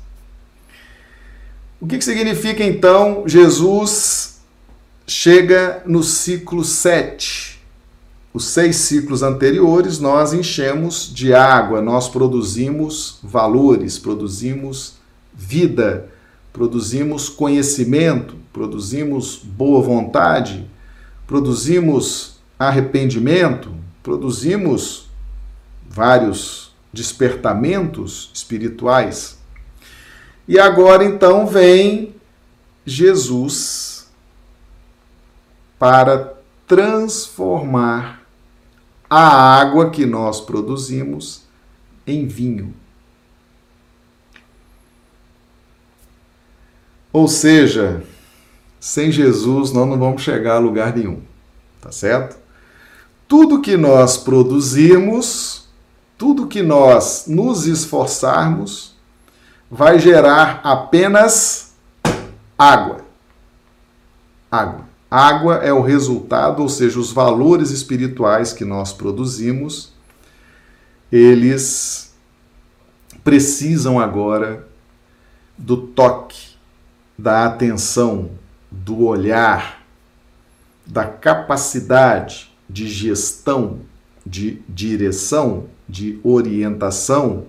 O 1.81 1.87
que, 1.87 1.99
que 1.99 2.05
significa 2.05 2.65
então 2.65 3.25
Jesus 3.27 4.41
chega 5.07 5.83
no 5.85 6.03
ciclo 6.03 6.65
7? 6.65 7.55
Os 8.33 8.47
seis 8.47 8.77
ciclos 8.77 9.23
anteriores 9.23 10.01
nós 10.01 10.33
enchemos 10.33 11.13
de 11.15 11.33
água, 11.33 11.81
nós 11.81 12.09
produzimos 12.09 13.19
valores, 13.23 13.97
produzimos 13.97 14.95
vida, 15.33 16.09
produzimos 16.53 17.29
conhecimento, 17.29 18.35
produzimos 18.53 19.37
boa 19.37 19.83
vontade, 19.83 20.69
produzimos 21.27 22.41
arrependimento, 22.59 23.73
produzimos 24.03 25.09
vários 25.89 26.73
despertamentos 26.93 28.31
espirituais. 28.35 29.39
E 30.47 30.59
agora 30.59 31.05
então 31.05 31.47
vem 31.47 32.15
Jesus 32.85 34.09
para 35.79 36.35
transformar 36.67 38.23
a 39.09 39.59
água 39.61 39.91
que 39.91 40.05
nós 40.05 40.41
produzimos 40.41 41.43
em 42.07 42.27
vinho. 42.27 42.75
Ou 47.13 47.29
seja, 47.29 48.03
sem 48.81 49.13
Jesus 49.13 49.73
nós 49.73 49.89
não 49.89 49.99
vamos 49.99 50.23
chegar 50.23 50.57
a 50.57 50.59
lugar 50.59 50.95
nenhum, 50.97 51.23
tá 51.81 51.93
certo? 51.93 52.37
Tudo 53.29 53.63
que 53.63 53.77
nós 53.77 54.17
produzirmos, 54.17 55.69
tudo 56.19 56.49
que 56.49 56.61
nós 56.61 57.25
nos 57.27 57.67
esforçarmos, 57.67 58.94
vai 59.71 59.99
gerar 59.99 60.61
apenas 60.63 61.75
água. 62.59 63.05
Água. 64.51 64.85
Água 65.11 65.55
é 65.57 65.73
o 65.73 65.81
resultado, 65.81 66.61
ou 66.63 66.69
seja, 66.69 66.99
os 66.99 67.13
valores 67.13 67.71
espirituais 67.71 68.53
que 68.53 68.65
nós 68.65 68.93
produzimos, 68.93 69.93
eles 71.11 72.13
precisam 73.23 74.01
agora 74.01 74.67
do 75.57 75.77
toque, 75.77 76.57
da 77.17 77.47
atenção, 77.47 78.31
do 78.71 79.05
olhar, 79.05 79.85
da 80.85 81.07
capacidade 81.07 82.53
de 82.69 82.89
gestão, 82.89 83.81
de 84.27 84.63
direção, 84.69 85.69
de 85.89 86.19
orientação 86.25 87.47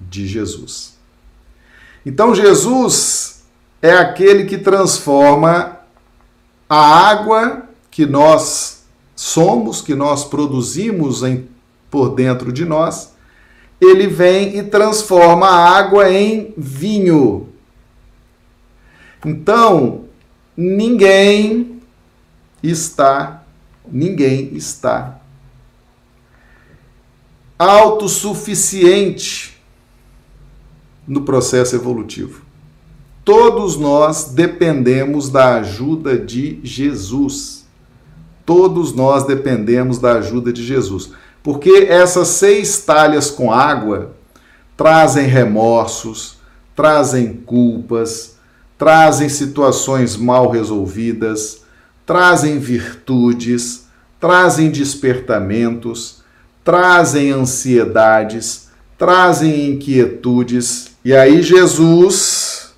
de 0.00 0.26
Jesus. 0.26 0.91
Então 2.04 2.34
Jesus 2.34 3.44
é 3.80 3.92
aquele 3.92 4.44
que 4.44 4.58
transforma 4.58 5.78
a 6.68 7.08
água 7.08 7.68
que 7.90 8.06
nós 8.06 8.84
somos, 9.14 9.80
que 9.80 9.94
nós 9.94 10.24
produzimos 10.24 11.22
em, 11.22 11.48
por 11.90 12.14
dentro 12.14 12.52
de 12.52 12.64
nós, 12.64 13.12
ele 13.80 14.06
vem 14.06 14.58
e 14.58 14.62
transforma 14.62 15.46
a 15.46 15.76
água 15.76 16.10
em 16.10 16.54
vinho. 16.56 17.48
Então, 19.24 20.04
ninguém 20.56 21.80
está, 22.62 23.44
ninguém 23.86 24.54
está 24.54 25.20
autossuficiente 27.58 29.51
no 31.06 31.22
processo 31.22 31.74
evolutivo. 31.74 32.42
Todos 33.24 33.76
nós 33.76 34.32
dependemos 34.34 35.28
da 35.28 35.56
ajuda 35.56 36.18
de 36.18 36.58
Jesus. 36.64 37.64
Todos 38.44 38.92
nós 38.92 39.24
dependemos 39.24 39.98
da 39.98 40.14
ajuda 40.14 40.52
de 40.52 40.64
Jesus. 40.64 41.12
Porque 41.42 41.86
essas 41.88 42.28
seis 42.28 42.84
talhas 42.84 43.30
com 43.30 43.52
água 43.52 44.12
trazem 44.76 45.26
remorsos, 45.26 46.36
trazem 46.74 47.34
culpas, 47.34 48.36
trazem 48.76 49.28
situações 49.28 50.16
mal 50.16 50.50
resolvidas, 50.50 51.62
trazem 52.04 52.58
virtudes, 52.58 53.86
trazem 54.18 54.70
despertamentos, 54.70 56.22
trazem 56.64 57.30
ansiedades, 57.30 58.68
trazem 58.98 59.70
inquietudes 59.70 60.91
e 61.04 61.14
aí 61.14 61.42
Jesus, 61.42 62.72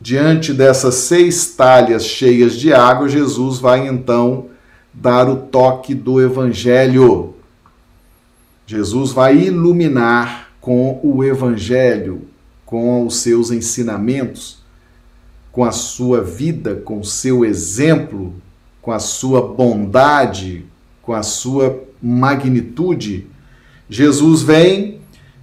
diante 0.00 0.54
dessas 0.54 0.94
seis 0.94 1.54
talhas 1.54 2.04
cheias 2.04 2.54
de 2.54 2.72
água, 2.72 3.08
Jesus 3.08 3.58
vai 3.58 3.86
então 3.86 4.46
dar 4.92 5.28
o 5.28 5.36
toque 5.36 5.94
do 5.94 6.20
evangelho. 6.20 7.34
Jesus 8.66 9.12
vai 9.12 9.36
iluminar 9.36 10.50
com 10.60 10.98
o 11.02 11.22
evangelho, 11.22 12.22
com 12.64 13.06
os 13.06 13.18
seus 13.18 13.50
ensinamentos, 13.50 14.58
com 15.52 15.64
a 15.64 15.72
sua 15.72 16.22
vida, 16.22 16.76
com 16.76 17.00
o 17.00 17.04
seu 17.04 17.44
exemplo, 17.44 18.34
com 18.80 18.92
a 18.92 18.98
sua 18.98 19.42
bondade, 19.42 20.64
com 21.02 21.12
a 21.12 21.22
sua 21.22 21.82
magnitude. 22.02 23.26
Jesus 23.88 24.42
vem 24.42 25.00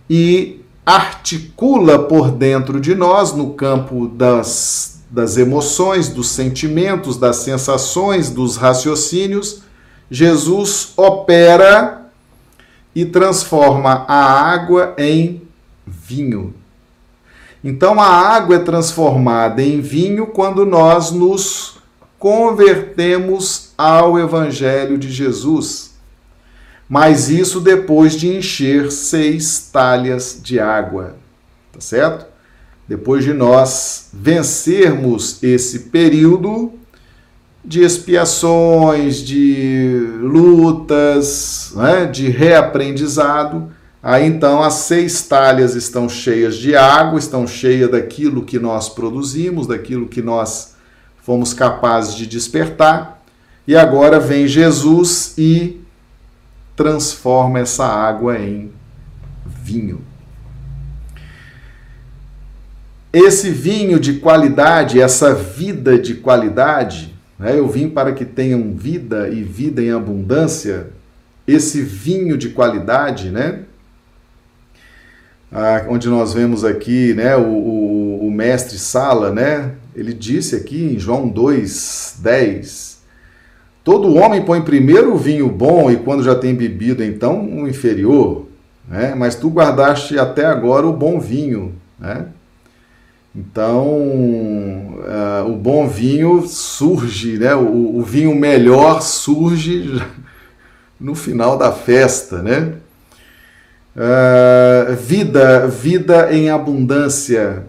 e 0.10 0.62
articula 0.86 1.98
por 1.98 2.30
dentro 2.30 2.80
de 2.80 2.94
nós, 2.94 3.34
no 3.34 3.54
campo 3.54 4.08
das, 4.08 5.02
das 5.10 5.36
emoções, 5.36 6.10
dos 6.10 6.30
sentimentos, 6.30 7.18
das 7.18 7.38
sensações, 7.38 8.30
dos 8.30 8.56
raciocínios, 8.56 9.62
Jesus 10.12 10.94
opera 10.96 12.12
e 12.94 13.04
transforma 13.04 14.06
a 14.08 14.24
água 14.24 14.94
em 14.98 15.42
vinho. 15.86 16.54
Então 17.64 18.00
a 18.00 18.08
água 18.08 18.58
é 18.58 18.60
transformada 18.60 19.64
em 19.64 19.82
vinho 19.82 20.28
quando 20.28 20.66
nós 20.66 21.10
nos 21.10 21.78
convertemos 22.20 23.74
ao 23.76 24.20
Evangelho 24.20 25.00
de 25.00 25.12
Jesus 25.12 25.95
mas 26.88 27.30
isso 27.30 27.60
depois 27.60 28.14
de 28.14 28.28
encher 28.28 28.92
seis 28.92 29.70
talhas 29.72 30.40
de 30.42 30.60
água, 30.60 31.16
tá 31.72 31.82
certo? 31.82 32.26
Depois 32.88 33.24
de 33.24 33.34
nós 33.34 34.10
vencermos 34.14 35.42
esse 35.42 35.80
período 35.80 36.74
de 37.64 37.82
expiações, 37.82 39.18
de 39.18 40.08
lutas, 40.22 41.74
né, 41.76 42.06
de 42.06 42.30
reaprendizado, 42.30 43.72
aí 44.04 44.28
então 44.28 44.62
as 44.62 44.74
seis 44.74 45.24
talhas 45.24 45.74
estão 45.74 46.08
cheias 46.08 46.56
de 46.56 46.76
água, 46.76 47.18
estão 47.18 47.48
cheias 47.48 47.90
daquilo 47.90 48.44
que 48.44 48.60
nós 48.60 48.88
produzimos, 48.88 49.66
daquilo 49.66 50.08
que 50.08 50.22
nós 50.22 50.76
fomos 51.24 51.56
capazes 51.56 52.14
de 52.14 52.28
despertar, 52.28 53.24
e 53.68 53.76
agora 53.76 54.20
vem 54.20 54.48
Jesus 54.48 55.34
e 55.36 55.82
transforma 56.76 57.60
essa 57.60 57.86
água 57.86 58.38
em 58.38 58.72
vinho. 59.46 60.02
esse 63.16 63.50
vinho 63.50 63.98
de 63.98 64.16
qualidade, 64.16 65.00
essa 65.00 65.34
vida 65.34 65.98
de 65.98 66.16
qualidade, 66.16 67.16
né? 67.40 67.58
eu 67.58 67.66
vim 67.66 67.90
para 67.90 68.12
que 68.12 68.26
tenham 68.26 68.74
vida 68.74 69.30
e 69.30 69.42
vida 69.42 69.82
em 69.82 69.90
abundância, 69.90 70.88
esse 71.48 71.82
vinho 71.82 72.38
de 72.38 72.50
qualidade, 72.50 73.30
né? 73.30 73.62
Ah, 75.50 75.86
onde 75.88 76.10
nós 76.10 76.34
vemos 76.34 76.66
aqui 76.66 77.14
né, 77.14 77.38
o, 77.38 77.48
o, 77.48 78.28
o, 78.28 78.32
mestre 78.32 78.78
Sala, 78.78 79.32
né? 79.32 79.76
Ele 79.96 80.12
disse 80.12 80.56
aqui 80.56 80.96
em 80.96 81.00
João 81.00 81.30
2, 81.30 82.18
10, 82.20 82.95
todo 83.86 84.16
homem 84.16 84.44
põe 84.44 84.64
primeiro 84.64 85.14
o 85.14 85.18
vinho 85.18 85.48
bom 85.48 85.92
e 85.92 85.96
quando 85.96 86.24
já 86.24 86.34
tem 86.34 86.56
bebido, 86.56 87.04
então, 87.04 87.62
o 87.62 87.70
inferior, 87.70 88.48
né? 88.88 89.14
Mas 89.16 89.36
tu 89.36 89.48
guardaste 89.48 90.18
até 90.18 90.44
agora 90.44 90.88
o 90.88 90.92
bom 90.92 91.20
vinho, 91.20 91.76
né? 92.00 92.26
Então, 93.36 93.86
uh, 93.86 95.52
o 95.52 95.56
bom 95.56 95.88
vinho 95.88 96.48
surge, 96.48 97.38
né? 97.38 97.54
O, 97.54 97.98
o, 97.98 98.04
vinho 98.04 98.34
melhor 98.34 99.02
surge 99.02 100.02
no 101.00 101.14
final 101.14 101.56
da 101.56 101.72
festa, 101.72 102.42
né? 102.42 102.74
Uh, 103.96 104.96
vida, 104.96 105.68
vida 105.68 106.34
em 106.34 106.50
abundância, 106.50 107.68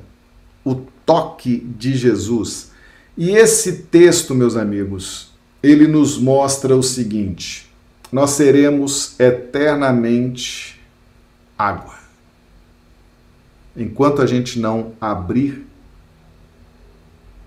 o 0.64 0.76
toque 1.04 1.58
de 1.78 1.94
Jesus. 1.94 2.70
E 3.18 3.30
esse 3.30 3.82
texto, 3.90 4.34
meus 4.34 4.56
amigos, 4.56 5.35
ele 5.66 5.86
nos 5.86 6.18
mostra 6.18 6.76
o 6.76 6.82
seguinte: 6.82 7.70
nós 8.12 8.30
seremos 8.30 9.18
eternamente 9.18 10.80
água 11.58 11.96
enquanto 13.76 14.22
a 14.22 14.26
gente 14.26 14.58
não 14.58 14.92
abrir 15.00 15.66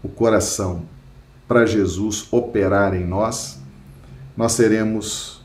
o 0.04 0.08
coração 0.08 0.84
para 1.48 1.66
Jesus 1.66 2.28
operar 2.32 2.94
em 2.94 3.04
nós, 3.04 3.58
nós 4.38 4.52
seremos 4.52 5.42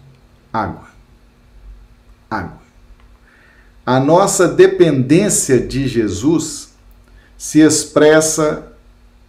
água. 0.53 0.89
Água. 2.31 2.63
A 3.87 3.99
nossa 3.99 4.47
dependência 4.47 5.59
de 5.59 5.89
Jesus 5.89 6.75
se 7.39 7.61
expressa 7.61 8.73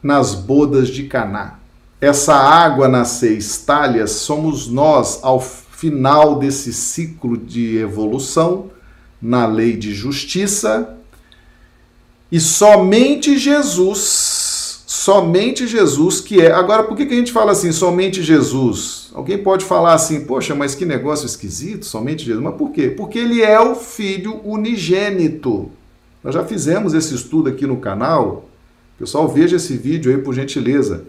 nas 0.04 0.36
bodas 0.36 0.90
de 0.90 1.08
Caná. 1.08 1.60
Essa 2.00 2.36
água 2.36 2.88
nas 2.88 3.10
seis 3.10 3.58
talhas 3.58 4.12
somos 4.12 4.68
nós 4.68 5.20
ao 5.22 5.40
final 5.40 6.38
desse 6.38 6.74
ciclo 6.74 7.38
de 7.38 7.78
evolução 7.78 8.72
na 9.22 9.46
lei 9.46 9.76
de 9.76 9.94
justiça 9.94 10.96
e 12.32 12.40
somente 12.40 13.38
Jesus, 13.38 14.84
somente 14.86 15.68
Jesus 15.68 16.20
que 16.20 16.42
é. 16.42 16.52
Agora, 16.52 16.84
por 16.84 16.98
que, 16.98 17.06
que 17.06 17.14
a 17.14 17.18
gente 17.18 17.32
fala 17.32 17.52
assim, 17.52 17.72
somente 17.72 18.22
Jesus? 18.22 19.10
Alguém 19.14 19.38
pode 19.38 19.64
falar 19.64 19.94
assim, 19.94 20.26
poxa, 20.26 20.54
mas 20.54 20.76
que 20.76 20.86
negócio 20.86 21.26
esquisito, 21.26 21.86
somente 21.86 22.26
Jesus. 22.26 22.44
Mas 22.44 22.56
por 22.56 22.72
quê? 22.72 22.90
Porque 22.90 23.20
ele 23.20 23.42
é 23.42 23.60
o 23.60 23.76
Filho 23.76 24.42
unigênito. 24.44 25.72
Nós 26.24 26.34
já 26.34 26.44
fizemos 26.44 26.94
esse 26.94 27.14
estudo 27.16 27.48
aqui 27.48 27.66
no 27.66 27.78
canal. 27.78 28.50
Pessoal, 28.98 29.28
veja 29.28 29.56
esse 29.56 29.78
vídeo 29.78 30.12
aí, 30.12 30.18
por 30.18 30.34
gentileza. 30.34 31.06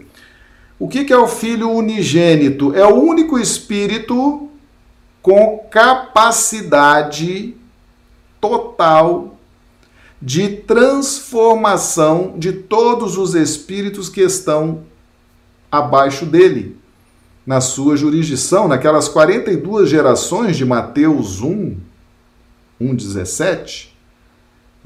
O 0.79 0.87
que, 0.87 1.11
é 1.11 1.17
o 1.17 1.27
Filho 1.27 1.71
unigênito? 1.71 2.73
É 2.75 2.85
o 2.85 2.95
único 2.95 3.39
Espírito 3.39 4.47
com 5.21 5.59
capacidade 5.71 7.55
total 8.39 9.37
de 10.21 10.49
transformação 10.49 12.35
de 12.37 12.51
todos 12.53 13.17
os 13.17 13.35
espíritos 13.35 14.09
que 14.09 14.21
estão 14.21 14.83
abaixo 15.71 16.25
dele, 16.25 16.77
na 17.45 17.61
sua 17.61 17.95
jurisdição, 17.95 18.67
naquelas 18.67 19.07
42 19.07 19.89
gerações 19.89 20.57
de 20.57 20.65
Mateus 20.65 21.41
1, 21.41 21.77
1, 22.79 22.95
17. 22.95 23.96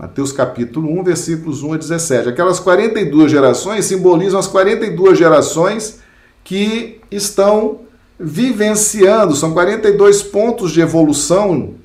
Mateus 0.02 0.32
capítulo 0.32 1.00
1, 1.00 1.04
versículos 1.04 1.62
1 1.62 1.74
a 1.74 1.78
17. 1.78 2.30
Aquelas 2.30 2.60
42 2.60 3.30
gerações 3.30 3.86
simbolizam 3.86 4.40
as 4.40 4.48
42 4.48 5.16
gerações 5.16 6.00
que 6.44 7.00
estão 7.12 7.82
vivenciando, 8.20 9.36
são 9.36 9.54
42 9.54 10.24
pontos 10.24 10.72
de 10.72 10.82
evolução 10.82 11.76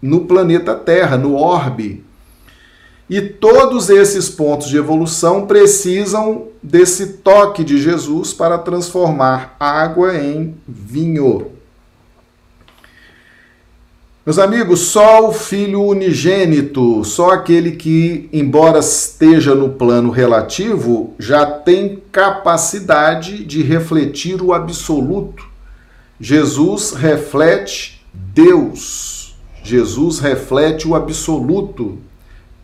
no 0.00 0.20
planeta 0.20 0.72
Terra, 0.76 1.16
no 1.16 1.34
orbe 1.34 2.04
e 3.10 3.20
todos 3.20 3.90
esses 3.90 4.28
pontos 4.30 4.68
de 4.68 4.76
evolução 4.76 5.44
precisam 5.44 6.46
desse 6.62 7.14
toque 7.14 7.64
de 7.64 7.76
Jesus 7.76 8.32
para 8.32 8.56
transformar 8.56 9.56
água 9.58 10.16
em 10.16 10.54
vinho. 10.66 11.50
Meus 14.24 14.38
amigos, 14.38 14.80
só 14.80 15.28
o 15.28 15.32
Filho 15.32 15.82
unigênito, 15.82 17.04
só 17.04 17.30
aquele 17.30 17.72
que, 17.72 18.28
embora 18.32 18.78
esteja 18.78 19.54
no 19.54 19.70
plano 19.70 20.10
relativo, 20.10 21.14
já 21.18 21.44
tem 21.44 22.02
capacidade 22.12 23.44
de 23.44 23.62
refletir 23.62 24.40
o 24.40 24.52
absoluto. 24.52 25.44
Jesus 26.20 26.92
reflete 26.92 28.04
Deus. 28.14 29.34
Jesus 29.64 30.20
reflete 30.20 30.86
o 30.86 30.94
absoluto 30.94 31.98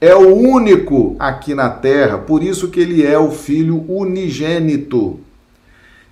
é 0.00 0.14
o 0.14 0.32
único 0.32 1.16
aqui 1.18 1.54
na 1.54 1.68
terra, 1.68 2.18
por 2.18 2.42
isso 2.42 2.68
que 2.68 2.78
ele 2.78 3.04
é 3.04 3.18
o 3.18 3.32
filho 3.32 3.84
unigênito. 3.88 5.18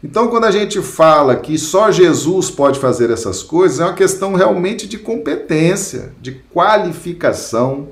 Então, 0.08 0.28
quando 0.28 0.44
a 0.44 0.52
gente 0.52 0.80
fala 0.80 1.34
que 1.34 1.58
só 1.58 1.90
Jesus 1.90 2.48
pode 2.48 2.78
fazer 2.78 3.10
essas 3.10 3.42
coisas, 3.42 3.80
é 3.80 3.84
uma 3.84 3.92
questão 3.92 4.34
realmente 4.34 4.86
de 4.86 4.98
competência, 4.98 6.12
de 6.22 6.30
qualificação. 6.54 7.88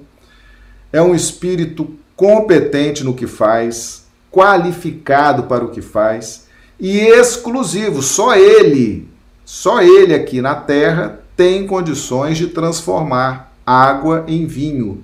É 0.92 1.02
um 1.02 1.12
espírito 1.12 1.92
competente 2.14 3.02
no 3.02 3.14
que 3.14 3.26
faz, 3.26 4.06
qualificado 4.30 5.42
para 5.42 5.64
o 5.64 5.70
que 5.72 5.82
faz 5.82 6.46
e 6.78 7.00
exclusivo. 7.00 8.00
Só 8.00 8.36
ele, 8.36 9.08
só 9.44 9.82
ele 9.82 10.14
aqui 10.14 10.40
na 10.40 10.54
terra 10.54 11.18
tem 11.36 11.66
condições 11.66 12.38
de 12.38 12.46
transformar 12.46 13.52
água 13.66 14.24
em 14.28 14.46
vinho. 14.46 15.02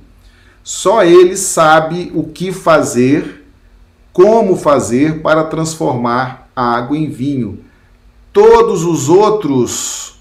Só 0.63 1.03
ele 1.03 1.37
sabe 1.37 2.13
o 2.15 2.23
que 2.23 2.53
fazer, 2.53 3.45
como 4.13 4.55
fazer 4.55 5.21
para 5.21 5.43
transformar 5.43 6.50
a 6.61 6.77
água 6.77 6.97
em 6.97 7.09
vinho. 7.09 7.61
Todos 8.33 8.85
os 8.85 9.09
outros, 9.09 10.21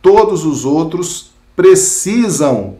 todos 0.00 0.44
os 0.44 0.64
outros 0.64 1.30
precisam 1.54 2.76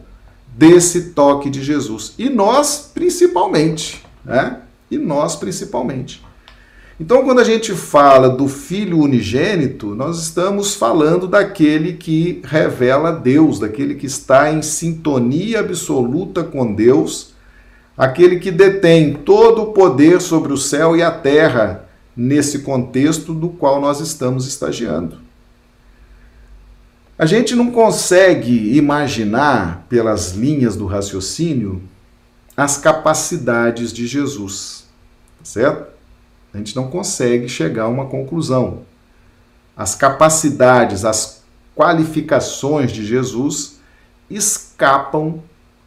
desse 0.47 1.11
toque 1.11 1.49
de 1.49 1.63
Jesus. 1.63 2.13
E 2.17 2.29
nós 2.29 2.91
principalmente, 2.93 4.03
né? 4.23 4.61
E 4.89 4.97
nós 4.97 5.35
principalmente. 5.35 6.23
Então, 6.97 7.25
quando 7.25 7.39
a 7.41 7.43
gente 7.43 7.73
fala 7.73 8.29
do 8.29 8.47
Filho 8.47 8.99
unigênito, 8.99 9.93
nós 9.93 10.17
estamos 10.21 10.75
falando 10.75 11.27
daquele 11.27 11.93
que 11.93 12.41
revela 12.45 13.11
Deus, 13.11 13.59
daquele 13.59 13.95
que 13.95 14.05
está 14.05 14.49
em 14.51 14.61
sintonia 14.61 15.59
absoluta 15.59 16.41
com 16.41 16.73
Deus, 16.73 17.33
aquele 17.97 18.39
que 18.39 18.49
detém 18.49 19.13
todo 19.13 19.63
o 19.63 19.73
poder 19.73 20.21
sobre 20.21 20.53
o 20.53 20.57
céu 20.57 20.95
e 20.95 21.03
a 21.03 21.11
terra, 21.11 21.84
nesse 22.15 22.59
contexto 22.59 23.33
do 23.33 23.49
qual 23.49 23.81
nós 23.81 23.99
estamos 23.99 24.47
estagiando. 24.47 25.19
A 27.17 27.25
gente 27.25 27.55
não 27.55 27.71
consegue 27.71 28.75
imaginar, 28.75 29.85
pelas 29.87 30.33
linhas 30.33 30.75
do 30.75 30.85
raciocínio, 30.85 31.81
as 32.57 32.77
capacidades 32.77 33.91
de 33.93 34.05
Jesus, 34.05 34.85
certo? 35.43 35.93
A 36.53 36.57
gente 36.57 36.75
não 36.75 36.89
consegue 36.89 37.47
chegar 37.49 37.83
a 37.83 37.89
uma 37.89 38.05
conclusão. 38.05 38.81
As 39.75 39.95
capacidades, 39.95 41.03
as 41.03 41.43
qualificações 41.75 42.91
de 42.91 43.05
Jesus 43.05 43.79
escapam 44.29 45.41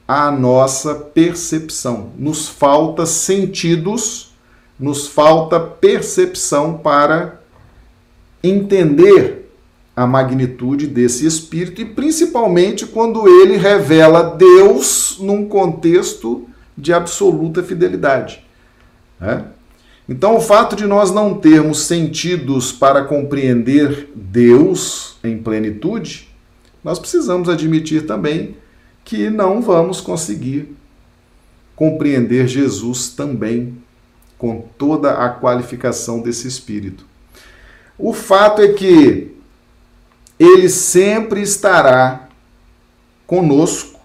à 0.07 0.30
nossa 0.30 0.94
percepção. 0.94 2.12
Nos 2.18 2.48
falta 2.48 3.07
sentidos, 3.07 4.27
nos 4.78 5.06
falta 5.06 5.58
percepção 5.58 6.78
para 6.78 7.40
entender 8.42 9.50
a 9.96 10.06
magnitude 10.06 10.86
desse 10.86 11.26
espírito 11.26 11.80
e 11.80 11.84
principalmente 11.84 12.86
quando 12.86 13.26
ele 13.26 13.56
revela 13.56 14.36
Deus 14.36 15.18
num 15.20 15.48
contexto 15.48 16.48
de 16.76 16.92
absoluta 16.92 17.64
fidelidade. 17.64 18.44
Né? 19.18 19.44
Então, 20.08 20.36
o 20.36 20.40
fato 20.40 20.76
de 20.76 20.86
nós 20.86 21.10
não 21.10 21.34
termos 21.34 21.80
sentidos 21.80 22.70
para 22.70 23.04
compreender 23.04 24.10
Deus 24.14 25.16
em 25.24 25.36
plenitude, 25.38 26.28
nós 26.82 26.98
precisamos 26.98 27.48
admitir 27.48 28.06
também 28.06 28.56
que 29.04 29.28
não 29.28 29.60
vamos 29.60 30.00
conseguir 30.00 30.74
compreender 31.74 32.46
Jesus 32.46 33.08
também 33.10 33.76
com 34.39 34.62
toda 34.78 35.12
a 35.12 35.28
qualificação 35.28 36.20
desse 36.20 36.47
espírito. 36.47 37.05
O 37.99 38.12
fato 38.12 38.62
é 38.62 38.68
que 38.68 39.36
ele 40.39 40.68
sempre 40.68 41.43
estará 41.43 42.28
conosco, 43.26 44.01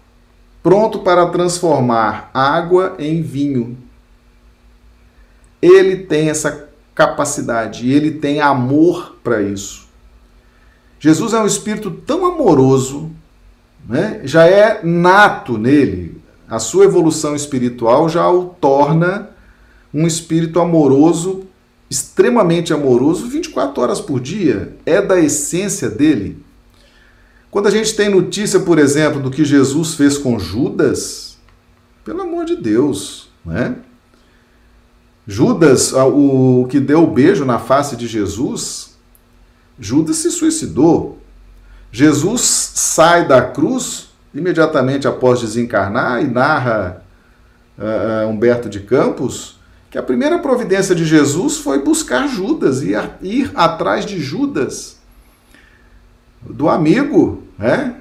pronto 0.63 0.99
para 0.99 1.27
transformar 1.27 2.31
água 2.33 2.95
em 2.97 3.21
vinho. 3.21 3.77
Ele 5.61 5.97
tem 5.97 6.29
essa 6.29 6.73
capacidade 6.93 7.91
ele 7.91 8.11
tem 8.11 8.39
amor 8.39 9.17
para 9.23 9.41
isso. 9.41 9.87
Jesus 10.99 11.33
é 11.33 11.39
um 11.39 11.45
espírito 11.45 11.91
tão 11.91 12.25
amoroso, 12.25 13.11
né? 13.87 14.21
já 14.23 14.45
é 14.45 14.81
nato 14.83 15.57
nele, 15.57 16.21
a 16.47 16.59
sua 16.59 16.85
evolução 16.85 17.35
espiritual 17.35 18.07
já 18.07 18.29
o 18.29 18.45
torna 18.45 19.32
um 19.93 20.07
espírito 20.07 20.59
amoroso, 20.59 21.45
extremamente 21.89 22.73
amoroso, 22.73 23.27
24 23.27 23.81
horas 23.81 24.01
por 24.01 24.19
dia, 24.19 24.75
é 24.85 25.01
da 25.01 25.19
essência 25.19 25.89
dele. 25.89 26.43
Quando 27.51 27.67
a 27.67 27.71
gente 27.71 27.95
tem 27.95 28.09
notícia, 28.09 28.59
por 28.61 28.79
exemplo, 28.79 29.21
do 29.21 29.29
que 29.29 29.45
Jesus 29.45 29.93
fez 29.93 30.17
com 30.17 30.39
Judas, 30.39 31.37
pelo 32.03 32.21
amor 32.21 32.45
de 32.45 32.55
Deus, 32.55 33.29
né? 33.45 33.75
Judas, 35.25 35.93
o 35.93 36.67
que 36.69 36.79
deu 36.79 37.03
o 37.03 37.07
beijo 37.07 37.45
na 37.45 37.59
face 37.59 37.95
de 37.95 38.07
Jesus, 38.07 38.97
Judas 39.79 40.17
se 40.17 40.31
suicidou. 40.31 41.19
Jesus 41.91 42.41
sai 42.41 43.27
da 43.27 43.41
cruz 43.41 44.09
imediatamente 44.33 45.07
após 45.07 45.39
desencarnar 45.39 46.21
e 46.21 46.27
narra 46.27 47.03
uh, 47.77 48.27
Humberto 48.27 48.67
de 48.67 48.81
Campos 48.81 49.59
que 49.93 49.97
a 49.99 50.01
primeira 50.01 50.39
providência 50.39 50.95
de 50.95 51.05
Jesus 51.05 51.57
foi 51.57 51.77
buscar 51.77 52.27
Judas 52.27 52.81
e 52.81 52.95
ir 53.21 53.51
atrás 53.53 54.07
de 54.07 54.19
Judas, 54.19 54.97
do 56.41 56.67
amigo, 56.67 57.43
né? 57.59 57.97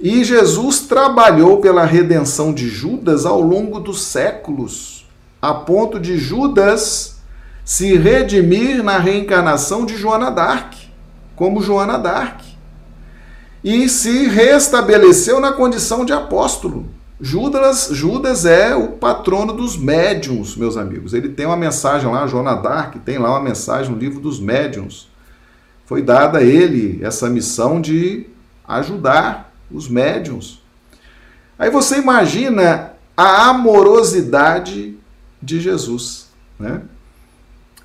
E 0.00 0.24
Jesus 0.24 0.80
trabalhou 0.80 1.60
pela 1.60 1.84
redenção 1.84 2.50
de 2.50 2.66
Judas 2.70 3.26
ao 3.26 3.42
longo 3.42 3.78
dos 3.78 4.04
séculos, 4.04 5.06
a 5.40 5.52
ponto 5.52 6.00
de 6.00 6.16
Judas 6.16 7.18
se 7.62 7.94
redimir 7.98 8.82
na 8.82 8.96
reencarnação 8.96 9.84
de 9.84 9.98
Joana 9.98 10.30
d'Arc, 10.30 10.78
como 11.34 11.62
Joana 11.62 11.98
d'Arc, 11.98 12.42
e 13.62 13.86
se 13.90 14.28
restabeleceu 14.28 15.40
na 15.40 15.52
condição 15.52 16.06
de 16.06 16.14
apóstolo. 16.14 16.95
Judas, 17.18 17.88
Judas 17.92 18.44
é 18.44 18.74
o 18.74 18.88
patrono 18.88 19.54
dos 19.54 19.76
médiums, 19.76 20.54
meus 20.54 20.76
amigos. 20.76 21.14
Ele 21.14 21.30
tem 21.30 21.46
uma 21.46 21.56
mensagem 21.56 22.10
lá, 22.10 22.26
Joana 22.26 22.54
Dark 22.54 22.96
tem 23.04 23.18
lá 23.18 23.30
uma 23.30 23.40
mensagem 23.40 23.90
no 23.90 23.98
livro 23.98 24.20
dos 24.20 24.38
médiums. 24.38 25.08
Foi 25.86 26.02
dada 26.02 26.38
a 26.38 26.42
ele 26.42 27.00
essa 27.02 27.30
missão 27.30 27.80
de 27.80 28.26
ajudar 28.68 29.52
os 29.70 29.88
médiums. 29.88 30.60
Aí 31.58 31.70
você 31.70 31.98
imagina 31.98 32.92
a 33.16 33.48
amorosidade 33.48 34.98
de 35.40 35.60
Jesus, 35.60 36.26
né? 36.58 36.82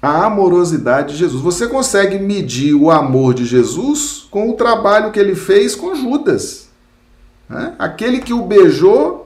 A 0.02 0.26
amorosidade 0.26 1.14
de 1.14 1.20
Jesus. 1.20 1.42
Você 1.42 1.68
consegue 1.68 2.18
medir 2.18 2.74
o 2.74 2.90
amor 2.90 3.36
de 3.36 3.46
Jesus 3.46 4.28
com 4.32 4.50
o 4.50 4.54
trabalho 4.54 5.12
que 5.12 5.20
ele 5.20 5.36
fez 5.36 5.76
com 5.76 5.94
Judas. 5.94 6.70
Né? 7.48 7.76
Aquele 7.78 8.20
que 8.20 8.34
o 8.34 8.42
beijou 8.42 9.21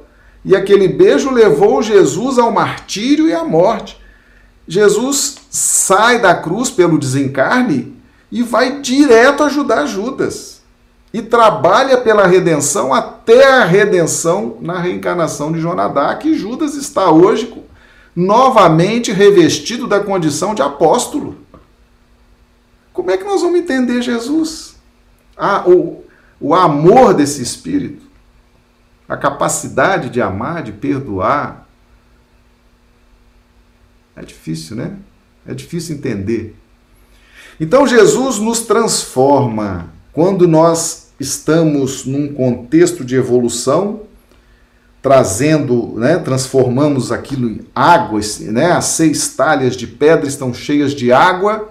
e 0.45 0.55
aquele 0.55 0.87
beijo 0.87 1.31
levou 1.31 1.81
Jesus 1.81 2.37
ao 2.37 2.51
martírio 2.51 3.27
e 3.27 3.33
à 3.33 3.43
morte. 3.43 3.99
Jesus 4.67 5.37
sai 5.49 6.21
da 6.21 6.35
cruz 6.35 6.69
pelo 6.69 6.99
desencarne 6.99 7.97
e 8.31 8.43
vai 8.43 8.79
direto 8.79 9.41
ajudar 9.41 9.87
Judas. 9.87 10.61
E 11.11 11.21
trabalha 11.21 11.97
pela 11.97 12.27
redenção 12.27 12.93
até 12.93 13.53
a 13.53 13.63
redenção 13.63 14.57
na 14.61 14.79
reencarnação 14.79 15.51
de 15.51 15.59
Jonadá, 15.59 16.13
que 16.15 16.37
Judas 16.37 16.75
está 16.75 17.09
hoje 17.09 17.51
novamente 18.15 19.11
revestido 19.11 19.87
da 19.87 19.99
condição 19.99 20.53
de 20.53 20.61
apóstolo. 20.61 21.37
Como 22.93 23.09
é 23.09 23.17
que 23.17 23.23
nós 23.23 23.41
vamos 23.41 23.59
entender 23.59 24.01
Jesus? 24.01 24.75
Ah, 25.35 25.63
o, 25.65 26.03
o 26.39 26.53
amor 26.53 27.13
desse 27.13 27.41
Espírito 27.41 28.04
a 29.07 29.15
capacidade 29.15 30.09
de 30.09 30.21
amar, 30.21 30.63
de 30.63 30.71
perdoar. 30.71 31.67
É 34.15 34.23
difícil, 34.23 34.75
né? 34.75 34.97
É 35.45 35.53
difícil 35.53 35.95
entender. 35.95 36.55
Então 37.59 37.87
Jesus 37.87 38.39
nos 38.39 38.61
transforma 38.61 39.89
quando 40.11 40.47
nós 40.47 41.09
estamos 41.19 42.05
num 42.05 42.33
contexto 42.33 43.05
de 43.05 43.15
evolução, 43.15 44.01
trazendo, 45.01 45.93
né, 45.97 46.17
transformamos 46.17 47.11
aquilo 47.11 47.47
em 47.47 47.61
água, 47.75 48.19
né? 48.39 48.71
As 48.71 48.85
seis 48.85 49.29
talhas 49.35 49.77
de 49.77 49.85
pedra 49.85 50.27
estão 50.27 50.53
cheias 50.53 50.93
de 50.93 51.11
água. 51.11 51.69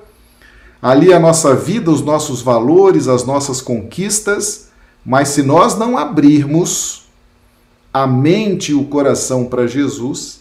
Ali 0.80 1.12
a 1.12 1.18
nossa 1.18 1.56
vida, 1.56 1.90
os 1.90 2.02
nossos 2.02 2.42
valores, 2.42 3.08
as 3.08 3.24
nossas 3.24 3.60
conquistas, 3.60 4.68
mas 5.04 5.28
se 5.28 5.42
nós 5.42 5.76
não 5.76 5.98
abrirmos 5.98 7.03
a 7.94 8.08
mente 8.08 8.72
e 8.72 8.74
o 8.74 8.86
coração 8.86 9.44
para 9.44 9.68
Jesus, 9.68 10.40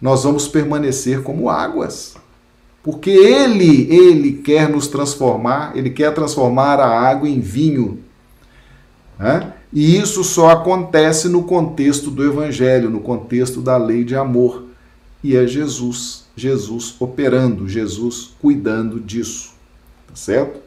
nós 0.00 0.22
vamos 0.22 0.46
permanecer 0.46 1.20
como 1.24 1.50
águas. 1.50 2.14
Porque 2.84 3.10
ele, 3.10 3.92
ele 3.92 4.34
quer 4.34 4.68
nos 4.68 4.86
transformar, 4.86 5.76
ele 5.76 5.90
quer 5.90 6.14
transformar 6.14 6.78
a 6.78 6.88
água 6.88 7.28
em 7.28 7.40
vinho. 7.40 7.98
Né? 9.18 9.52
E 9.72 9.96
isso 9.96 10.22
só 10.22 10.50
acontece 10.50 11.28
no 11.28 11.42
contexto 11.42 12.12
do 12.12 12.24
evangelho, 12.24 12.88
no 12.88 13.00
contexto 13.00 13.60
da 13.60 13.76
lei 13.76 14.04
de 14.04 14.14
amor. 14.14 14.66
E 15.22 15.36
é 15.36 15.44
Jesus, 15.48 16.26
Jesus 16.36 16.94
operando, 17.00 17.68
Jesus 17.68 18.34
cuidando 18.40 19.00
disso. 19.00 19.52
Tá 20.06 20.14
certo? 20.14 20.60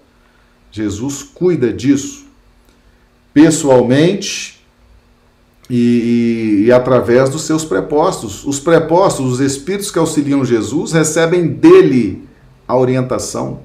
Jesus 0.71 1.23
cuida 1.23 1.71
disso. 1.71 2.25
Pessoalmente, 3.33 4.54
e, 5.69 5.75
e, 5.75 6.65
e, 6.65 6.71
através 6.71 7.29
dos 7.29 7.43
seus 7.43 7.65
prepostos. 7.65 8.45
Os 8.45 8.59
prepostos, 8.59 9.33
os 9.33 9.39
espíritos 9.39 9.91
que 9.91 9.99
auxiliam 9.99 10.45
Jesus, 10.45 10.91
recebem 10.91 11.47
dele 11.47 12.23
a 12.67 12.77
orientação. 12.77 13.61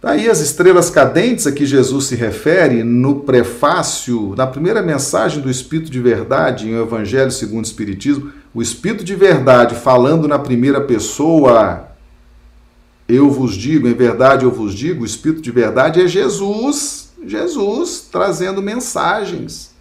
Daí 0.00 0.28
as 0.28 0.40
estrelas 0.40 0.90
cadentes 0.90 1.46
a 1.46 1.52
que 1.52 1.64
Jesus 1.64 2.04
se 2.04 2.14
refere 2.14 2.84
no 2.84 3.20
prefácio, 3.20 4.34
na 4.36 4.46
primeira 4.46 4.82
mensagem 4.82 5.40
do 5.40 5.50
Espírito 5.50 5.90
de 5.90 5.98
Verdade, 5.98 6.68
em 6.68 6.74
o 6.74 6.82
Evangelho 6.82 7.30
segundo 7.30 7.64
o 7.64 7.66
Espiritismo, 7.66 8.30
o 8.52 8.60
Espírito 8.60 9.02
de 9.02 9.14
Verdade 9.14 9.74
falando 9.74 10.28
na 10.28 10.38
primeira 10.38 10.80
pessoa, 10.80 11.88
eu 13.08 13.30
vos 13.30 13.54
digo, 13.54 13.88
em 13.88 13.94
verdade 13.94 14.44
eu 14.44 14.50
vos 14.50 14.74
digo, 14.74 15.02
o 15.02 15.06
Espírito 15.06 15.40
de 15.40 15.50
Verdade 15.50 16.02
é 16.02 16.06
Jesus, 16.06 17.14
Jesus 17.26 18.06
trazendo 18.12 18.60
mensagens. 18.62 19.73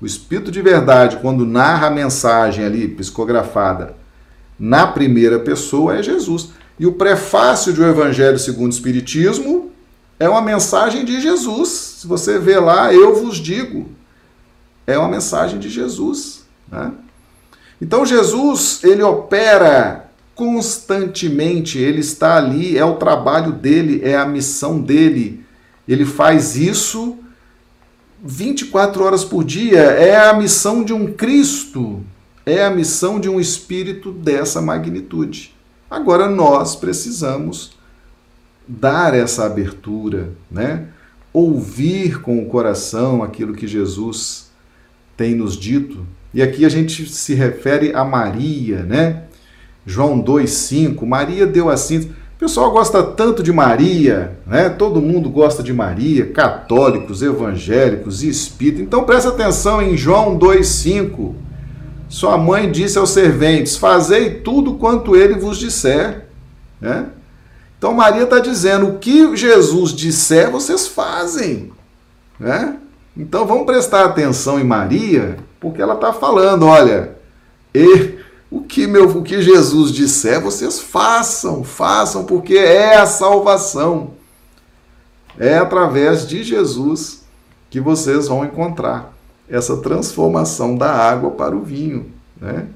O 0.00 0.06
Espírito 0.06 0.50
de 0.50 0.60
Verdade, 0.60 1.18
quando 1.18 1.46
narra 1.46 1.86
a 1.86 1.90
mensagem 1.90 2.64
ali, 2.64 2.86
psicografada, 2.86 3.96
na 4.58 4.86
primeira 4.86 5.38
pessoa, 5.38 5.96
é 5.96 6.02
Jesus. 6.02 6.50
E 6.78 6.86
o 6.86 6.92
prefácio 6.92 7.72
de 7.72 7.80
O 7.80 7.86
Evangelho 7.86 8.38
segundo 8.38 8.72
o 8.72 8.74
Espiritismo 8.74 9.70
é 10.18 10.28
uma 10.28 10.42
mensagem 10.42 11.04
de 11.04 11.20
Jesus. 11.20 11.68
Se 11.68 12.06
você 12.06 12.38
vê 12.38 12.58
lá, 12.58 12.92
eu 12.92 13.14
vos 13.14 13.36
digo. 13.36 13.88
É 14.86 14.98
uma 14.98 15.08
mensagem 15.08 15.58
de 15.58 15.68
Jesus. 15.68 16.44
Né? 16.70 16.92
Então 17.80 18.04
Jesus, 18.06 18.80
ele 18.84 19.02
opera 19.02 20.10
constantemente, 20.34 21.78
ele 21.78 22.00
está 22.00 22.36
ali, 22.36 22.76
é 22.76 22.84
o 22.84 22.96
trabalho 22.96 23.52
dele, 23.52 24.02
é 24.04 24.16
a 24.16 24.26
missão 24.26 24.80
dele. 24.80 25.44
Ele 25.88 26.04
faz 26.04 26.56
isso 26.56 27.18
24 28.22 29.04
horas 29.04 29.24
por 29.24 29.44
dia 29.44 29.80
é 29.80 30.16
a 30.16 30.34
missão 30.34 30.82
de 30.82 30.92
um 30.92 31.12
Cristo, 31.12 32.02
é 32.44 32.64
a 32.64 32.70
missão 32.70 33.20
de 33.20 33.28
um 33.28 33.38
espírito 33.38 34.12
dessa 34.12 34.60
magnitude. 34.60 35.54
Agora 35.90 36.28
nós 36.28 36.74
precisamos 36.74 37.76
dar 38.66 39.14
essa 39.14 39.44
abertura, 39.44 40.30
né? 40.50 40.88
Ouvir 41.32 42.20
com 42.20 42.42
o 42.42 42.46
coração 42.46 43.22
aquilo 43.22 43.54
que 43.54 43.66
Jesus 43.66 44.50
tem 45.16 45.34
nos 45.34 45.56
dito. 45.56 46.06
E 46.32 46.42
aqui 46.42 46.64
a 46.64 46.68
gente 46.68 47.06
se 47.08 47.34
refere 47.34 47.94
a 47.94 48.04
Maria, 48.04 48.82
né? 48.82 49.24
João 49.84 50.20
2:5, 50.20 51.06
Maria 51.06 51.46
deu 51.46 51.70
assim, 51.70 52.10
o 52.36 52.38
pessoal 52.38 52.70
gosta 52.70 53.02
tanto 53.02 53.42
de 53.42 53.50
Maria, 53.50 54.36
né? 54.46 54.68
Todo 54.68 55.00
mundo 55.00 55.30
gosta 55.30 55.62
de 55.62 55.72
Maria, 55.72 56.30
católicos, 56.32 57.22
evangélicos 57.22 58.22
espíritas. 58.22 58.82
Então 58.82 59.04
presta 59.04 59.30
atenção 59.30 59.80
em 59.80 59.96
João 59.96 60.36
2:5. 60.36 61.34
Sua 62.10 62.36
mãe 62.36 62.70
disse 62.70 62.98
aos 62.98 63.08
serventes: 63.08 63.78
Fazei 63.78 64.40
tudo 64.40 64.74
quanto 64.74 65.16
ele 65.16 65.34
vos 65.34 65.56
disser. 65.56 66.26
Né? 66.78 67.06
Então 67.78 67.94
Maria 67.94 68.24
está 68.24 68.38
dizendo: 68.38 68.88
o 68.88 68.98
que 68.98 69.34
Jesus 69.34 69.92
disser, 69.92 70.50
vocês 70.50 70.86
fazem. 70.86 71.72
Né? 72.38 72.76
Então 73.16 73.46
vamos 73.46 73.64
prestar 73.64 74.04
atenção 74.04 74.60
em 74.60 74.64
Maria, 74.64 75.38
porque 75.58 75.80
ela 75.80 75.94
está 75.94 76.12
falando: 76.12 76.66
olha, 76.66 77.16
e, 77.74 78.14
o, 78.50 78.60
que 78.60 78.86
meu, 78.86 79.08
o 79.08 79.22
que 79.22 79.42
Jesus 79.42 79.90
disser, 79.92 80.40
vocês 80.40 80.80
façam, 80.80 81.64
façam, 81.64 82.24
porque 82.24 82.56
é 82.56 82.96
a 82.96 83.06
salvação. 83.06 84.12
É 85.38 85.58
através 85.58 86.26
de 86.26 86.42
Jesus 86.42 87.24
que 87.68 87.80
vocês 87.80 88.28
vão 88.28 88.44
encontrar 88.44 89.12
essa 89.48 89.76
transformação 89.78 90.76
da 90.76 90.90
água 90.90 91.30
para 91.32 91.54
o 91.54 91.62
vinho. 91.62 92.10
Né? 92.40 92.66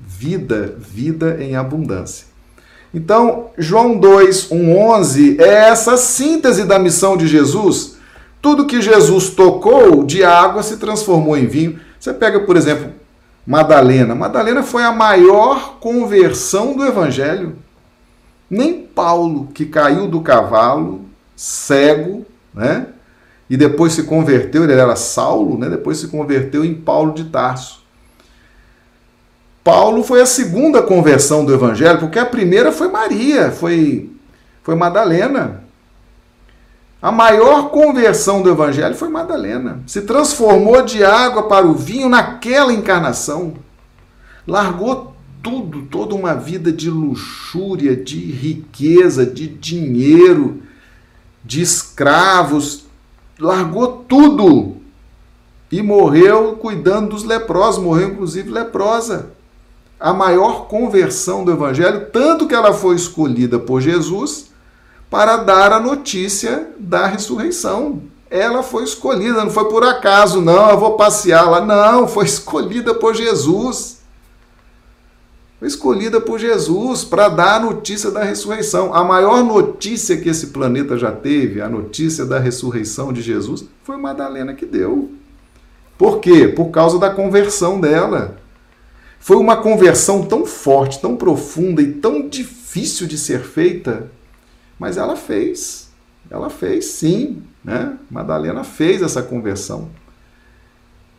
Vida, 0.00 0.76
vida 0.78 1.38
em 1.40 1.56
abundância. 1.56 2.26
Então, 2.92 3.50
João 3.58 3.98
2, 3.98 4.50
1, 4.50 4.76
11 4.76 5.36
é 5.40 5.68
essa 5.68 5.96
síntese 5.96 6.64
da 6.64 6.78
missão 6.78 7.16
de 7.16 7.26
Jesus. 7.26 7.98
Tudo 8.40 8.66
que 8.66 8.80
Jesus 8.80 9.30
tocou 9.30 10.04
de 10.04 10.24
água 10.24 10.62
se 10.62 10.78
transformou 10.78 11.36
em 11.36 11.46
vinho. 11.46 11.78
Você 12.00 12.12
pega, 12.14 12.40
por 12.40 12.56
exemplo, 12.56 12.92
Madalena. 13.48 14.14
Madalena 14.14 14.62
foi 14.62 14.82
a 14.82 14.92
maior 14.92 15.78
conversão 15.80 16.76
do 16.76 16.84
evangelho. 16.84 17.56
Nem 18.50 18.82
Paulo, 18.82 19.48
que 19.54 19.64
caiu 19.64 20.06
do 20.06 20.20
cavalo, 20.20 21.06
cego, 21.34 22.26
né? 22.52 22.88
E 23.48 23.56
depois 23.56 23.94
se 23.94 24.02
converteu, 24.02 24.64
ele 24.64 24.74
era 24.74 24.94
Saulo, 24.96 25.56
né? 25.56 25.70
Depois 25.70 25.96
se 25.96 26.08
converteu 26.08 26.62
em 26.62 26.74
Paulo 26.74 27.14
de 27.14 27.24
Tarso. 27.24 27.82
Paulo 29.64 30.04
foi 30.04 30.20
a 30.20 30.26
segunda 30.26 30.82
conversão 30.82 31.42
do 31.42 31.54
evangelho, 31.54 32.00
porque 32.00 32.18
a 32.18 32.26
primeira 32.26 32.70
foi 32.70 32.88
Maria, 32.88 33.50
foi, 33.50 34.10
foi 34.62 34.74
Madalena. 34.74 35.64
A 37.00 37.12
maior 37.12 37.70
conversão 37.70 38.42
do 38.42 38.50
evangelho 38.50 38.96
foi 38.96 39.08
Madalena. 39.08 39.80
Se 39.86 40.02
transformou 40.02 40.82
de 40.82 41.04
água 41.04 41.44
para 41.44 41.64
o 41.64 41.72
vinho 41.72 42.08
naquela 42.08 42.72
encarnação. 42.72 43.54
Largou 44.44 45.14
tudo, 45.40 45.82
toda 45.82 46.16
uma 46.16 46.34
vida 46.34 46.72
de 46.72 46.90
luxúria, 46.90 47.94
de 47.94 48.18
riqueza, 48.18 49.24
de 49.24 49.46
dinheiro, 49.46 50.60
de 51.44 51.62
escravos. 51.62 52.86
Largou 53.38 54.04
tudo 54.08 54.78
e 55.70 55.80
morreu 55.80 56.56
cuidando 56.56 57.10
dos 57.10 57.22
leprosos, 57.22 57.82
morreu 57.82 58.08
inclusive 58.08 58.50
leprosa 58.50 59.30
a 60.00 60.12
maior 60.12 60.66
conversão 60.66 61.44
do 61.44 61.50
Evangelho, 61.50 62.06
tanto 62.12 62.46
que 62.46 62.54
ela 62.54 62.72
foi 62.72 62.94
escolhida 62.94 63.58
por 63.58 63.80
Jesus 63.80 64.48
para 65.10 65.38
dar 65.38 65.72
a 65.72 65.80
notícia 65.80 66.68
da 66.78 67.06
ressurreição. 67.06 68.02
Ela 68.30 68.62
foi 68.62 68.84
escolhida, 68.84 69.44
não 69.44 69.50
foi 69.50 69.68
por 69.68 69.82
acaso, 69.82 70.40
não, 70.40 70.70
eu 70.70 70.78
vou 70.78 70.96
passear 70.96 71.48
lá. 71.48 71.64
Não, 71.64 72.06
foi 72.06 72.26
escolhida 72.26 72.94
por 72.94 73.14
Jesus. 73.14 73.98
Foi 75.58 75.66
escolhida 75.66 76.20
por 76.20 76.38
Jesus 76.38 77.04
para 77.04 77.28
dar 77.28 77.56
a 77.56 77.60
notícia 77.60 78.10
da 78.10 78.22
ressurreição. 78.22 78.94
A 78.94 79.02
maior 79.02 79.42
notícia 79.42 80.16
que 80.16 80.28
esse 80.28 80.48
planeta 80.48 80.96
já 80.96 81.10
teve, 81.10 81.60
a 81.60 81.68
notícia 81.68 82.24
da 82.24 82.38
ressurreição 82.38 83.12
de 83.12 83.22
Jesus, 83.22 83.64
foi 83.82 83.96
Madalena 83.96 84.54
que 84.54 84.64
deu. 84.64 85.10
Por 85.96 86.20
quê? 86.20 86.46
Por 86.46 86.66
causa 86.66 86.98
da 86.98 87.10
conversão 87.10 87.80
dela. 87.80 88.36
Foi 89.18 89.36
uma 89.36 89.56
conversão 89.56 90.22
tão 90.24 90.46
forte, 90.46 91.00
tão 91.00 91.16
profunda 91.16 91.82
e 91.82 91.92
tão 91.92 92.28
difícil 92.28 93.08
de 93.08 93.18
ser 93.18 93.40
feita, 93.40 94.08
mas 94.78 94.96
ela 94.96 95.16
fez. 95.16 95.88
Ela 96.30 96.50
fez, 96.50 96.86
sim. 96.86 97.42
Né? 97.64 97.96
Madalena 98.10 98.64
fez 98.64 99.02
essa 99.02 99.22
conversão. 99.22 99.88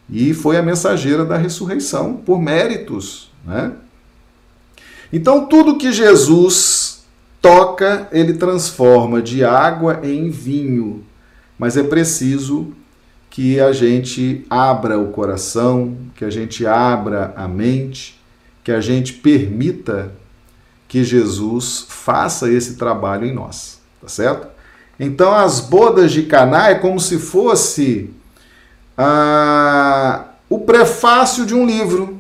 E 0.10 0.34
foi 0.34 0.58
a 0.58 0.64
mensageira 0.64 1.24
da 1.24 1.38
ressurreição, 1.38 2.16
por 2.16 2.42
méritos. 2.42 3.32
Né? 3.46 3.74
Então, 5.12 5.46
tudo 5.46 5.78
que 5.78 5.92
Jesus 5.92 7.04
toca, 7.42 8.08
ele 8.12 8.34
transforma 8.34 9.22
de 9.22 9.44
água 9.44 10.00
em 10.04 10.30
vinho. 10.30 11.04
Mas 11.58 11.78
é 11.78 11.84
preciso 11.84 12.74
que 13.30 13.60
a 13.60 13.72
gente 13.72 14.46
abra 14.50 14.98
o 14.98 15.12
coração, 15.12 15.98
que 16.16 16.26
a 16.26 16.30
gente 16.30 16.66
abra 16.66 17.34
a 17.36 17.48
mente, 17.48 18.20
que 18.64 18.72
a 18.72 18.82
gente 18.82 19.14
permita 19.14 20.12
que 20.90 21.04
Jesus 21.04 21.86
faça 21.88 22.52
esse 22.52 22.74
trabalho 22.74 23.26
em 23.26 23.34
nós, 23.34 23.80
tá 24.02 24.10
certo? 24.10 24.48
Então 25.00 25.34
as 25.34 25.62
bodas 25.62 26.12
de 26.12 26.24
Caná 26.24 26.72
é 26.72 26.76
como 26.76 27.00
se 27.00 27.20
fosse 27.20 28.10
ah, 28.98 30.26
o 30.50 30.60
prefácio 30.60 31.46
de 31.46 31.54
um 31.54 31.66
livro, 31.66 32.20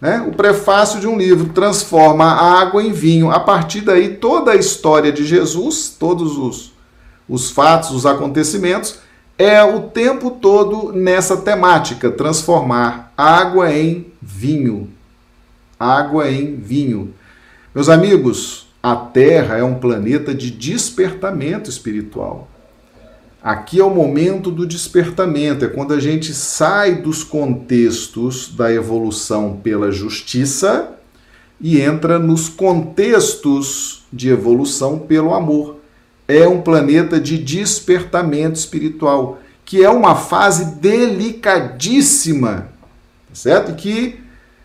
né? 0.00 0.24
O 0.26 0.32
prefácio 0.32 0.98
de 0.98 1.06
um 1.06 1.18
livro 1.18 1.50
transforma 1.52 2.24
a 2.24 2.60
água 2.60 2.82
em 2.82 2.92
vinho. 2.92 3.30
A 3.30 3.38
partir 3.38 3.82
daí 3.82 4.16
toda 4.16 4.52
a 4.52 4.56
história 4.56 5.12
de 5.12 5.24
Jesus, 5.24 5.94
todos 5.96 6.38
os, 6.38 6.72
os 7.28 7.50
fatos, 7.50 7.90
os 7.90 8.06
acontecimentos 8.06 9.00
é 9.36 9.62
o 9.62 9.82
tempo 9.82 10.32
todo 10.32 10.92
nessa 10.92 11.36
temática, 11.36 12.10
transformar 12.10 13.12
água 13.16 13.72
em 13.72 14.06
vinho. 14.20 14.88
Água 15.78 16.30
em 16.30 16.56
vinho. 16.56 17.14
Meus 17.74 17.88
amigos, 17.88 18.66
a 18.82 18.96
Terra 18.96 19.56
é 19.56 19.62
um 19.62 19.74
planeta 19.74 20.34
de 20.34 20.50
despertamento 20.50 21.68
espiritual. 21.68 22.48
Aqui 23.42 23.80
é 23.80 23.84
o 23.84 23.90
momento 23.90 24.50
do 24.50 24.66
despertamento, 24.66 25.64
é 25.64 25.68
quando 25.68 25.94
a 25.94 26.00
gente 26.00 26.34
sai 26.34 26.96
dos 26.96 27.22
contextos 27.22 28.48
da 28.54 28.72
evolução 28.72 29.60
pela 29.62 29.92
justiça 29.92 30.92
e 31.60 31.80
entra 31.80 32.18
nos 32.18 32.48
contextos 32.48 34.04
de 34.12 34.28
evolução 34.28 34.98
pelo 34.98 35.34
amor 35.34 35.78
é 36.28 36.46
um 36.46 36.60
planeta 36.60 37.18
de 37.18 37.38
despertamento 37.38 38.58
espiritual, 38.58 39.40
que 39.64 39.82
é 39.82 39.88
uma 39.88 40.14
fase 40.14 40.76
delicadíssima, 40.76 42.68
certo? 43.32 43.72
E 43.72 43.74
que 43.74 44.20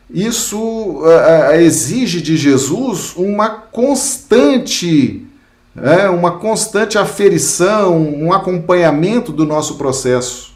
isso 0.10 0.60
uh, 1.02 1.54
exige 1.56 2.22
de 2.22 2.38
Jesus 2.38 3.14
uma 3.16 3.50
constante, 3.50 5.26
é, 5.76 6.10
uma 6.10 6.38
constante 6.38 6.98
aferição, 6.98 7.98
um 7.98 8.32
acompanhamento 8.32 9.32
do 9.32 9.46
nosso 9.46 9.76
processo 9.78 10.54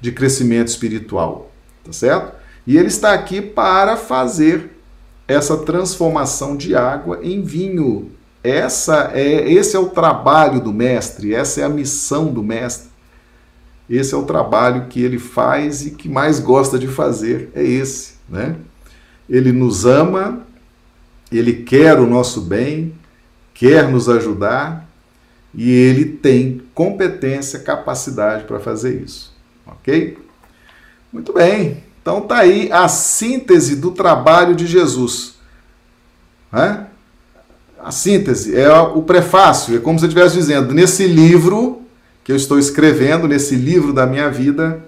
de 0.00 0.10
crescimento 0.10 0.68
espiritual, 0.68 1.50
tá 1.84 1.92
certo? 1.92 2.32
E 2.66 2.76
ele 2.76 2.88
está 2.88 3.12
aqui 3.12 3.40
para 3.40 3.96
fazer 3.96 4.70
essa 5.28 5.56
transformação 5.58 6.56
de 6.56 6.74
água 6.74 7.20
em 7.22 7.42
vinho, 7.42 8.10
essa 8.42 9.12
é, 9.14 9.50
esse 9.50 9.76
é 9.76 9.78
o 9.78 9.90
trabalho 9.90 10.60
do 10.60 10.72
mestre, 10.72 11.34
essa 11.34 11.60
é 11.60 11.64
a 11.64 11.68
missão 11.68 12.26
do 12.26 12.42
mestre. 12.42 12.90
Esse 13.88 14.14
é 14.14 14.16
o 14.16 14.22
trabalho 14.22 14.86
que 14.88 15.02
ele 15.02 15.18
faz 15.18 15.84
e 15.84 15.90
que 15.90 16.08
mais 16.08 16.40
gosta 16.40 16.78
de 16.78 16.88
fazer, 16.88 17.50
é 17.54 17.62
esse, 17.62 18.14
né? 18.32 18.56
Ele 19.30 19.52
nos 19.52 19.86
ama, 19.86 20.44
ele 21.30 21.52
quer 21.52 22.00
o 22.00 22.06
nosso 22.06 22.40
bem, 22.40 22.92
quer 23.54 23.88
nos 23.88 24.08
ajudar 24.08 24.88
e 25.54 25.70
ele 25.70 26.04
tem 26.04 26.62
competência, 26.74 27.60
capacidade 27.60 28.44
para 28.44 28.58
fazer 28.58 29.00
isso, 29.02 29.32
ok? 29.64 30.18
Muito 31.12 31.32
bem, 31.32 31.84
então 32.00 32.22
tá 32.22 32.38
aí 32.38 32.72
a 32.72 32.88
síntese 32.88 33.76
do 33.76 33.92
trabalho 33.92 34.56
de 34.56 34.66
Jesus. 34.66 35.34
Né? 36.50 36.86
a 37.82 37.90
síntese, 37.90 38.56
é 38.56 38.72
o 38.72 39.02
prefácio, 39.02 39.76
é 39.76 39.80
como 39.80 39.98
se 39.98 40.04
eu 40.04 40.08
estivesse 40.08 40.36
dizendo, 40.36 40.72
nesse 40.72 41.04
livro 41.06 41.82
que 42.22 42.30
eu 42.30 42.36
estou 42.36 42.56
escrevendo, 42.58 43.26
nesse 43.26 43.56
livro 43.56 43.92
da 43.92 44.06
minha 44.06 44.30
vida, 44.30 44.80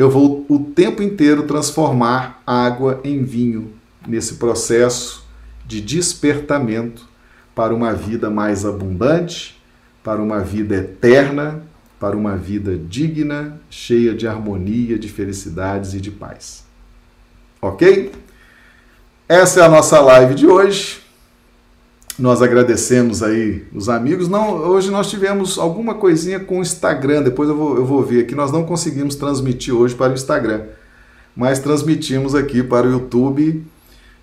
eu 0.00 0.08
vou 0.08 0.46
o 0.48 0.58
tempo 0.58 1.02
inteiro 1.02 1.42
transformar 1.42 2.42
água 2.46 3.02
em 3.04 3.22
vinho, 3.22 3.74
nesse 4.08 4.36
processo 4.36 5.26
de 5.66 5.78
despertamento 5.78 7.06
para 7.54 7.74
uma 7.74 7.92
vida 7.92 8.30
mais 8.30 8.64
abundante, 8.64 9.60
para 10.02 10.22
uma 10.22 10.40
vida 10.40 10.74
eterna, 10.76 11.62
para 11.98 12.16
uma 12.16 12.34
vida 12.34 12.78
digna, 12.78 13.60
cheia 13.68 14.14
de 14.14 14.26
harmonia, 14.26 14.98
de 14.98 15.06
felicidades 15.06 15.92
e 15.92 16.00
de 16.00 16.10
paz. 16.10 16.64
Ok? 17.60 18.10
Essa 19.28 19.60
é 19.60 19.64
a 19.64 19.68
nossa 19.68 20.00
live 20.00 20.34
de 20.34 20.46
hoje. 20.46 20.99
Nós 22.20 22.42
agradecemos 22.42 23.22
aí 23.22 23.64
os 23.74 23.88
amigos. 23.88 24.28
Não, 24.28 24.54
hoje 24.56 24.90
nós 24.90 25.08
tivemos 25.08 25.58
alguma 25.58 25.94
coisinha 25.94 26.38
com 26.38 26.58
o 26.58 26.62
Instagram, 26.62 27.22
depois 27.22 27.48
eu 27.48 27.56
vou, 27.56 27.76
eu 27.76 27.84
vou 27.86 28.02
ver 28.02 28.20
aqui. 28.20 28.34
Nós 28.34 28.52
não 28.52 28.62
conseguimos 28.64 29.14
transmitir 29.14 29.74
hoje 29.74 29.94
para 29.94 30.12
o 30.12 30.14
Instagram. 30.14 30.64
mas 31.34 31.58
transmitimos 31.60 32.34
aqui 32.34 32.62
para 32.62 32.86
o 32.86 32.90
YouTube 32.90 33.64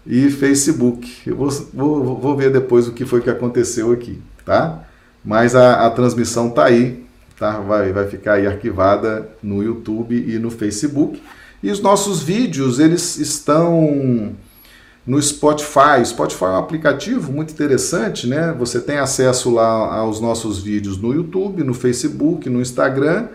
e 0.06 0.30
Facebook. 0.30 1.10
Eu 1.26 1.36
vou, 1.36 1.50
vou, 1.74 2.20
vou 2.20 2.38
ver 2.38 2.52
depois 2.52 2.88
o 2.88 2.92
que 2.92 3.04
foi 3.04 3.20
que 3.20 3.32
aconteceu 3.32 3.92
aqui, 3.92 4.20
tá? 4.46 4.84
Mas 5.26 5.56
a, 5.56 5.88
a 5.88 5.90
transmissão 5.90 6.52
tá 6.52 6.66
aí, 6.66 7.04
tá? 7.40 7.60
Vai, 7.62 7.92
vai 7.92 8.08
ficar 8.08 8.34
aí 8.34 8.46
arquivada 8.46 9.28
no 9.42 9.64
YouTube 9.64 10.16
e 10.16 10.38
no 10.38 10.52
Facebook. 10.52 11.20
E 11.64 11.72
os 11.72 11.82
nossos 11.82 12.22
vídeos, 12.22 12.78
eles 12.78 13.18
estão 13.18 14.36
no 15.08 15.22
Spotify. 15.22 16.06
Spotify 16.06 16.44
é 16.44 16.48
um 16.50 16.58
aplicativo 16.58 17.32
muito 17.32 17.54
interessante, 17.54 18.28
né? 18.28 18.54
Você 18.60 18.82
tem 18.82 18.98
acesso 18.98 19.50
lá 19.50 19.96
aos 19.96 20.20
nossos 20.20 20.60
vídeos 20.60 20.98
no 20.98 21.14
YouTube, 21.14 21.64
no 21.64 21.74
Facebook, 21.74 22.50
no 22.50 22.62
Instagram 22.62 23.30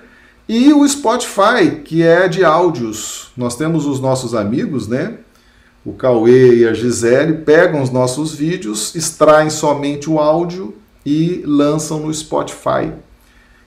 e 0.47 0.71
o 0.73 0.87
Spotify, 0.87 1.81
que 1.83 2.03
é 2.03 2.29
de 2.29 2.45
áudios. 2.45 3.33
Nós 3.37 3.57
temos 3.57 3.87
os 3.87 3.99
nossos 3.99 4.35
amigos, 4.35 4.87
né? 4.87 5.15
O 5.85 5.95
Cauê 5.95 6.59
e 6.59 6.69
a 6.69 6.75
Gisele 6.75 7.39
pegam 7.39 7.83
os 7.83 7.91
nossos 7.91 8.35
vídeos, 8.35 8.95
extraem 8.95 9.51
somente 9.51 10.09
o 10.11 10.21
áudio 10.21 10.77
e 11.05 11.43
lançam 11.45 12.01
no 12.01 12.13
Spotify. 12.13 12.93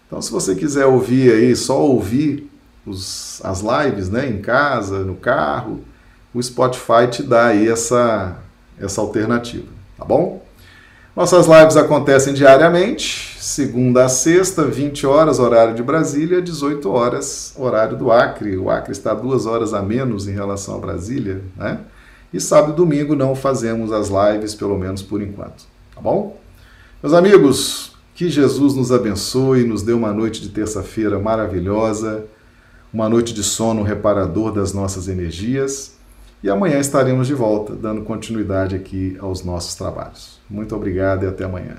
Então, 0.08 0.22
se 0.22 0.32
você 0.32 0.56
quiser 0.56 0.86
ouvir 0.86 1.34
aí, 1.34 1.56
só 1.56 1.82
ouvir 1.82 2.50
os, 2.86 3.42
as 3.44 3.62
lives, 3.62 4.10
né, 4.10 4.30
em 4.30 4.40
casa, 4.40 5.00
no 5.00 5.16
carro, 5.16 5.82
o 6.36 6.44
Spotify 6.44 7.08
te 7.10 7.24
dá 7.24 7.46
aí 7.46 7.70
essa, 7.70 8.36
essa 8.78 9.00
alternativa, 9.00 9.68
tá 9.98 10.04
bom? 10.04 10.44
Nossas 11.16 11.48
lives 11.48 11.78
acontecem 11.78 12.34
diariamente, 12.34 13.38
segunda 13.40 14.04
a 14.04 14.10
sexta, 14.10 14.66
20 14.66 15.08
horas, 15.08 15.40
horário 15.40 15.74
de 15.74 15.82
Brasília, 15.82 16.42
18 16.42 16.92
horas, 16.92 17.54
horário 17.58 17.96
do 17.96 18.12
Acre. 18.12 18.58
O 18.58 18.70
Acre 18.70 18.92
está 18.92 19.14
duas 19.14 19.46
horas 19.46 19.74
a 19.74 19.82
menos 19.82 20.28
em 20.28 20.34
relação 20.34 20.76
a 20.76 20.78
Brasília, 20.78 21.42
né? 21.56 21.80
E 22.34 22.40
sábado 22.42 22.74
e 22.74 22.76
domingo 22.76 23.16
não 23.16 23.34
fazemos 23.34 23.94
as 23.94 24.10
lives, 24.10 24.54
pelo 24.54 24.78
menos 24.78 25.02
por 25.02 25.22
enquanto, 25.22 25.64
tá 25.96 26.02
bom? 26.02 26.38
Meus 27.02 27.14
amigos, 27.14 27.96
que 28.14 28.30
Jesus 28.30 28.74
nos 28.74 28.92
abençoe, 28.92 29.64
nos 29.64 29.84
dê 29.84 29.94
uma 29.94 30.12
noite 30.12 30.42
de 30.42 30.50
terça-feira 30.50 31.18
maravilhosa, 31.18 32.26
uma 32.92 33.08
noite 33.08 33.34
de 33.34 33.42
sono 33.42 33.84
reparador 33.84 34.52
das 34.52 34.74
nossas 34.74 35.08
energias. 35.08 35.95
E 36.46 36.50
amanhã 36.52 36.78
estaremos 36.78 37.26
de 37.26 37.34
volta, 37.34 37.74
dando 37.74 38.04
continuidade 38.04 38.76
aqui 38.76 39.18
aos 39.20 39.44
nossos 39.44 39.74
trabalhos. 39.74 40.40
Muito 40.48 40.76
obrigado 40.76 41.24
e 41.24 41.28
até 41.28 41.44
amanhã. 41.44 41.78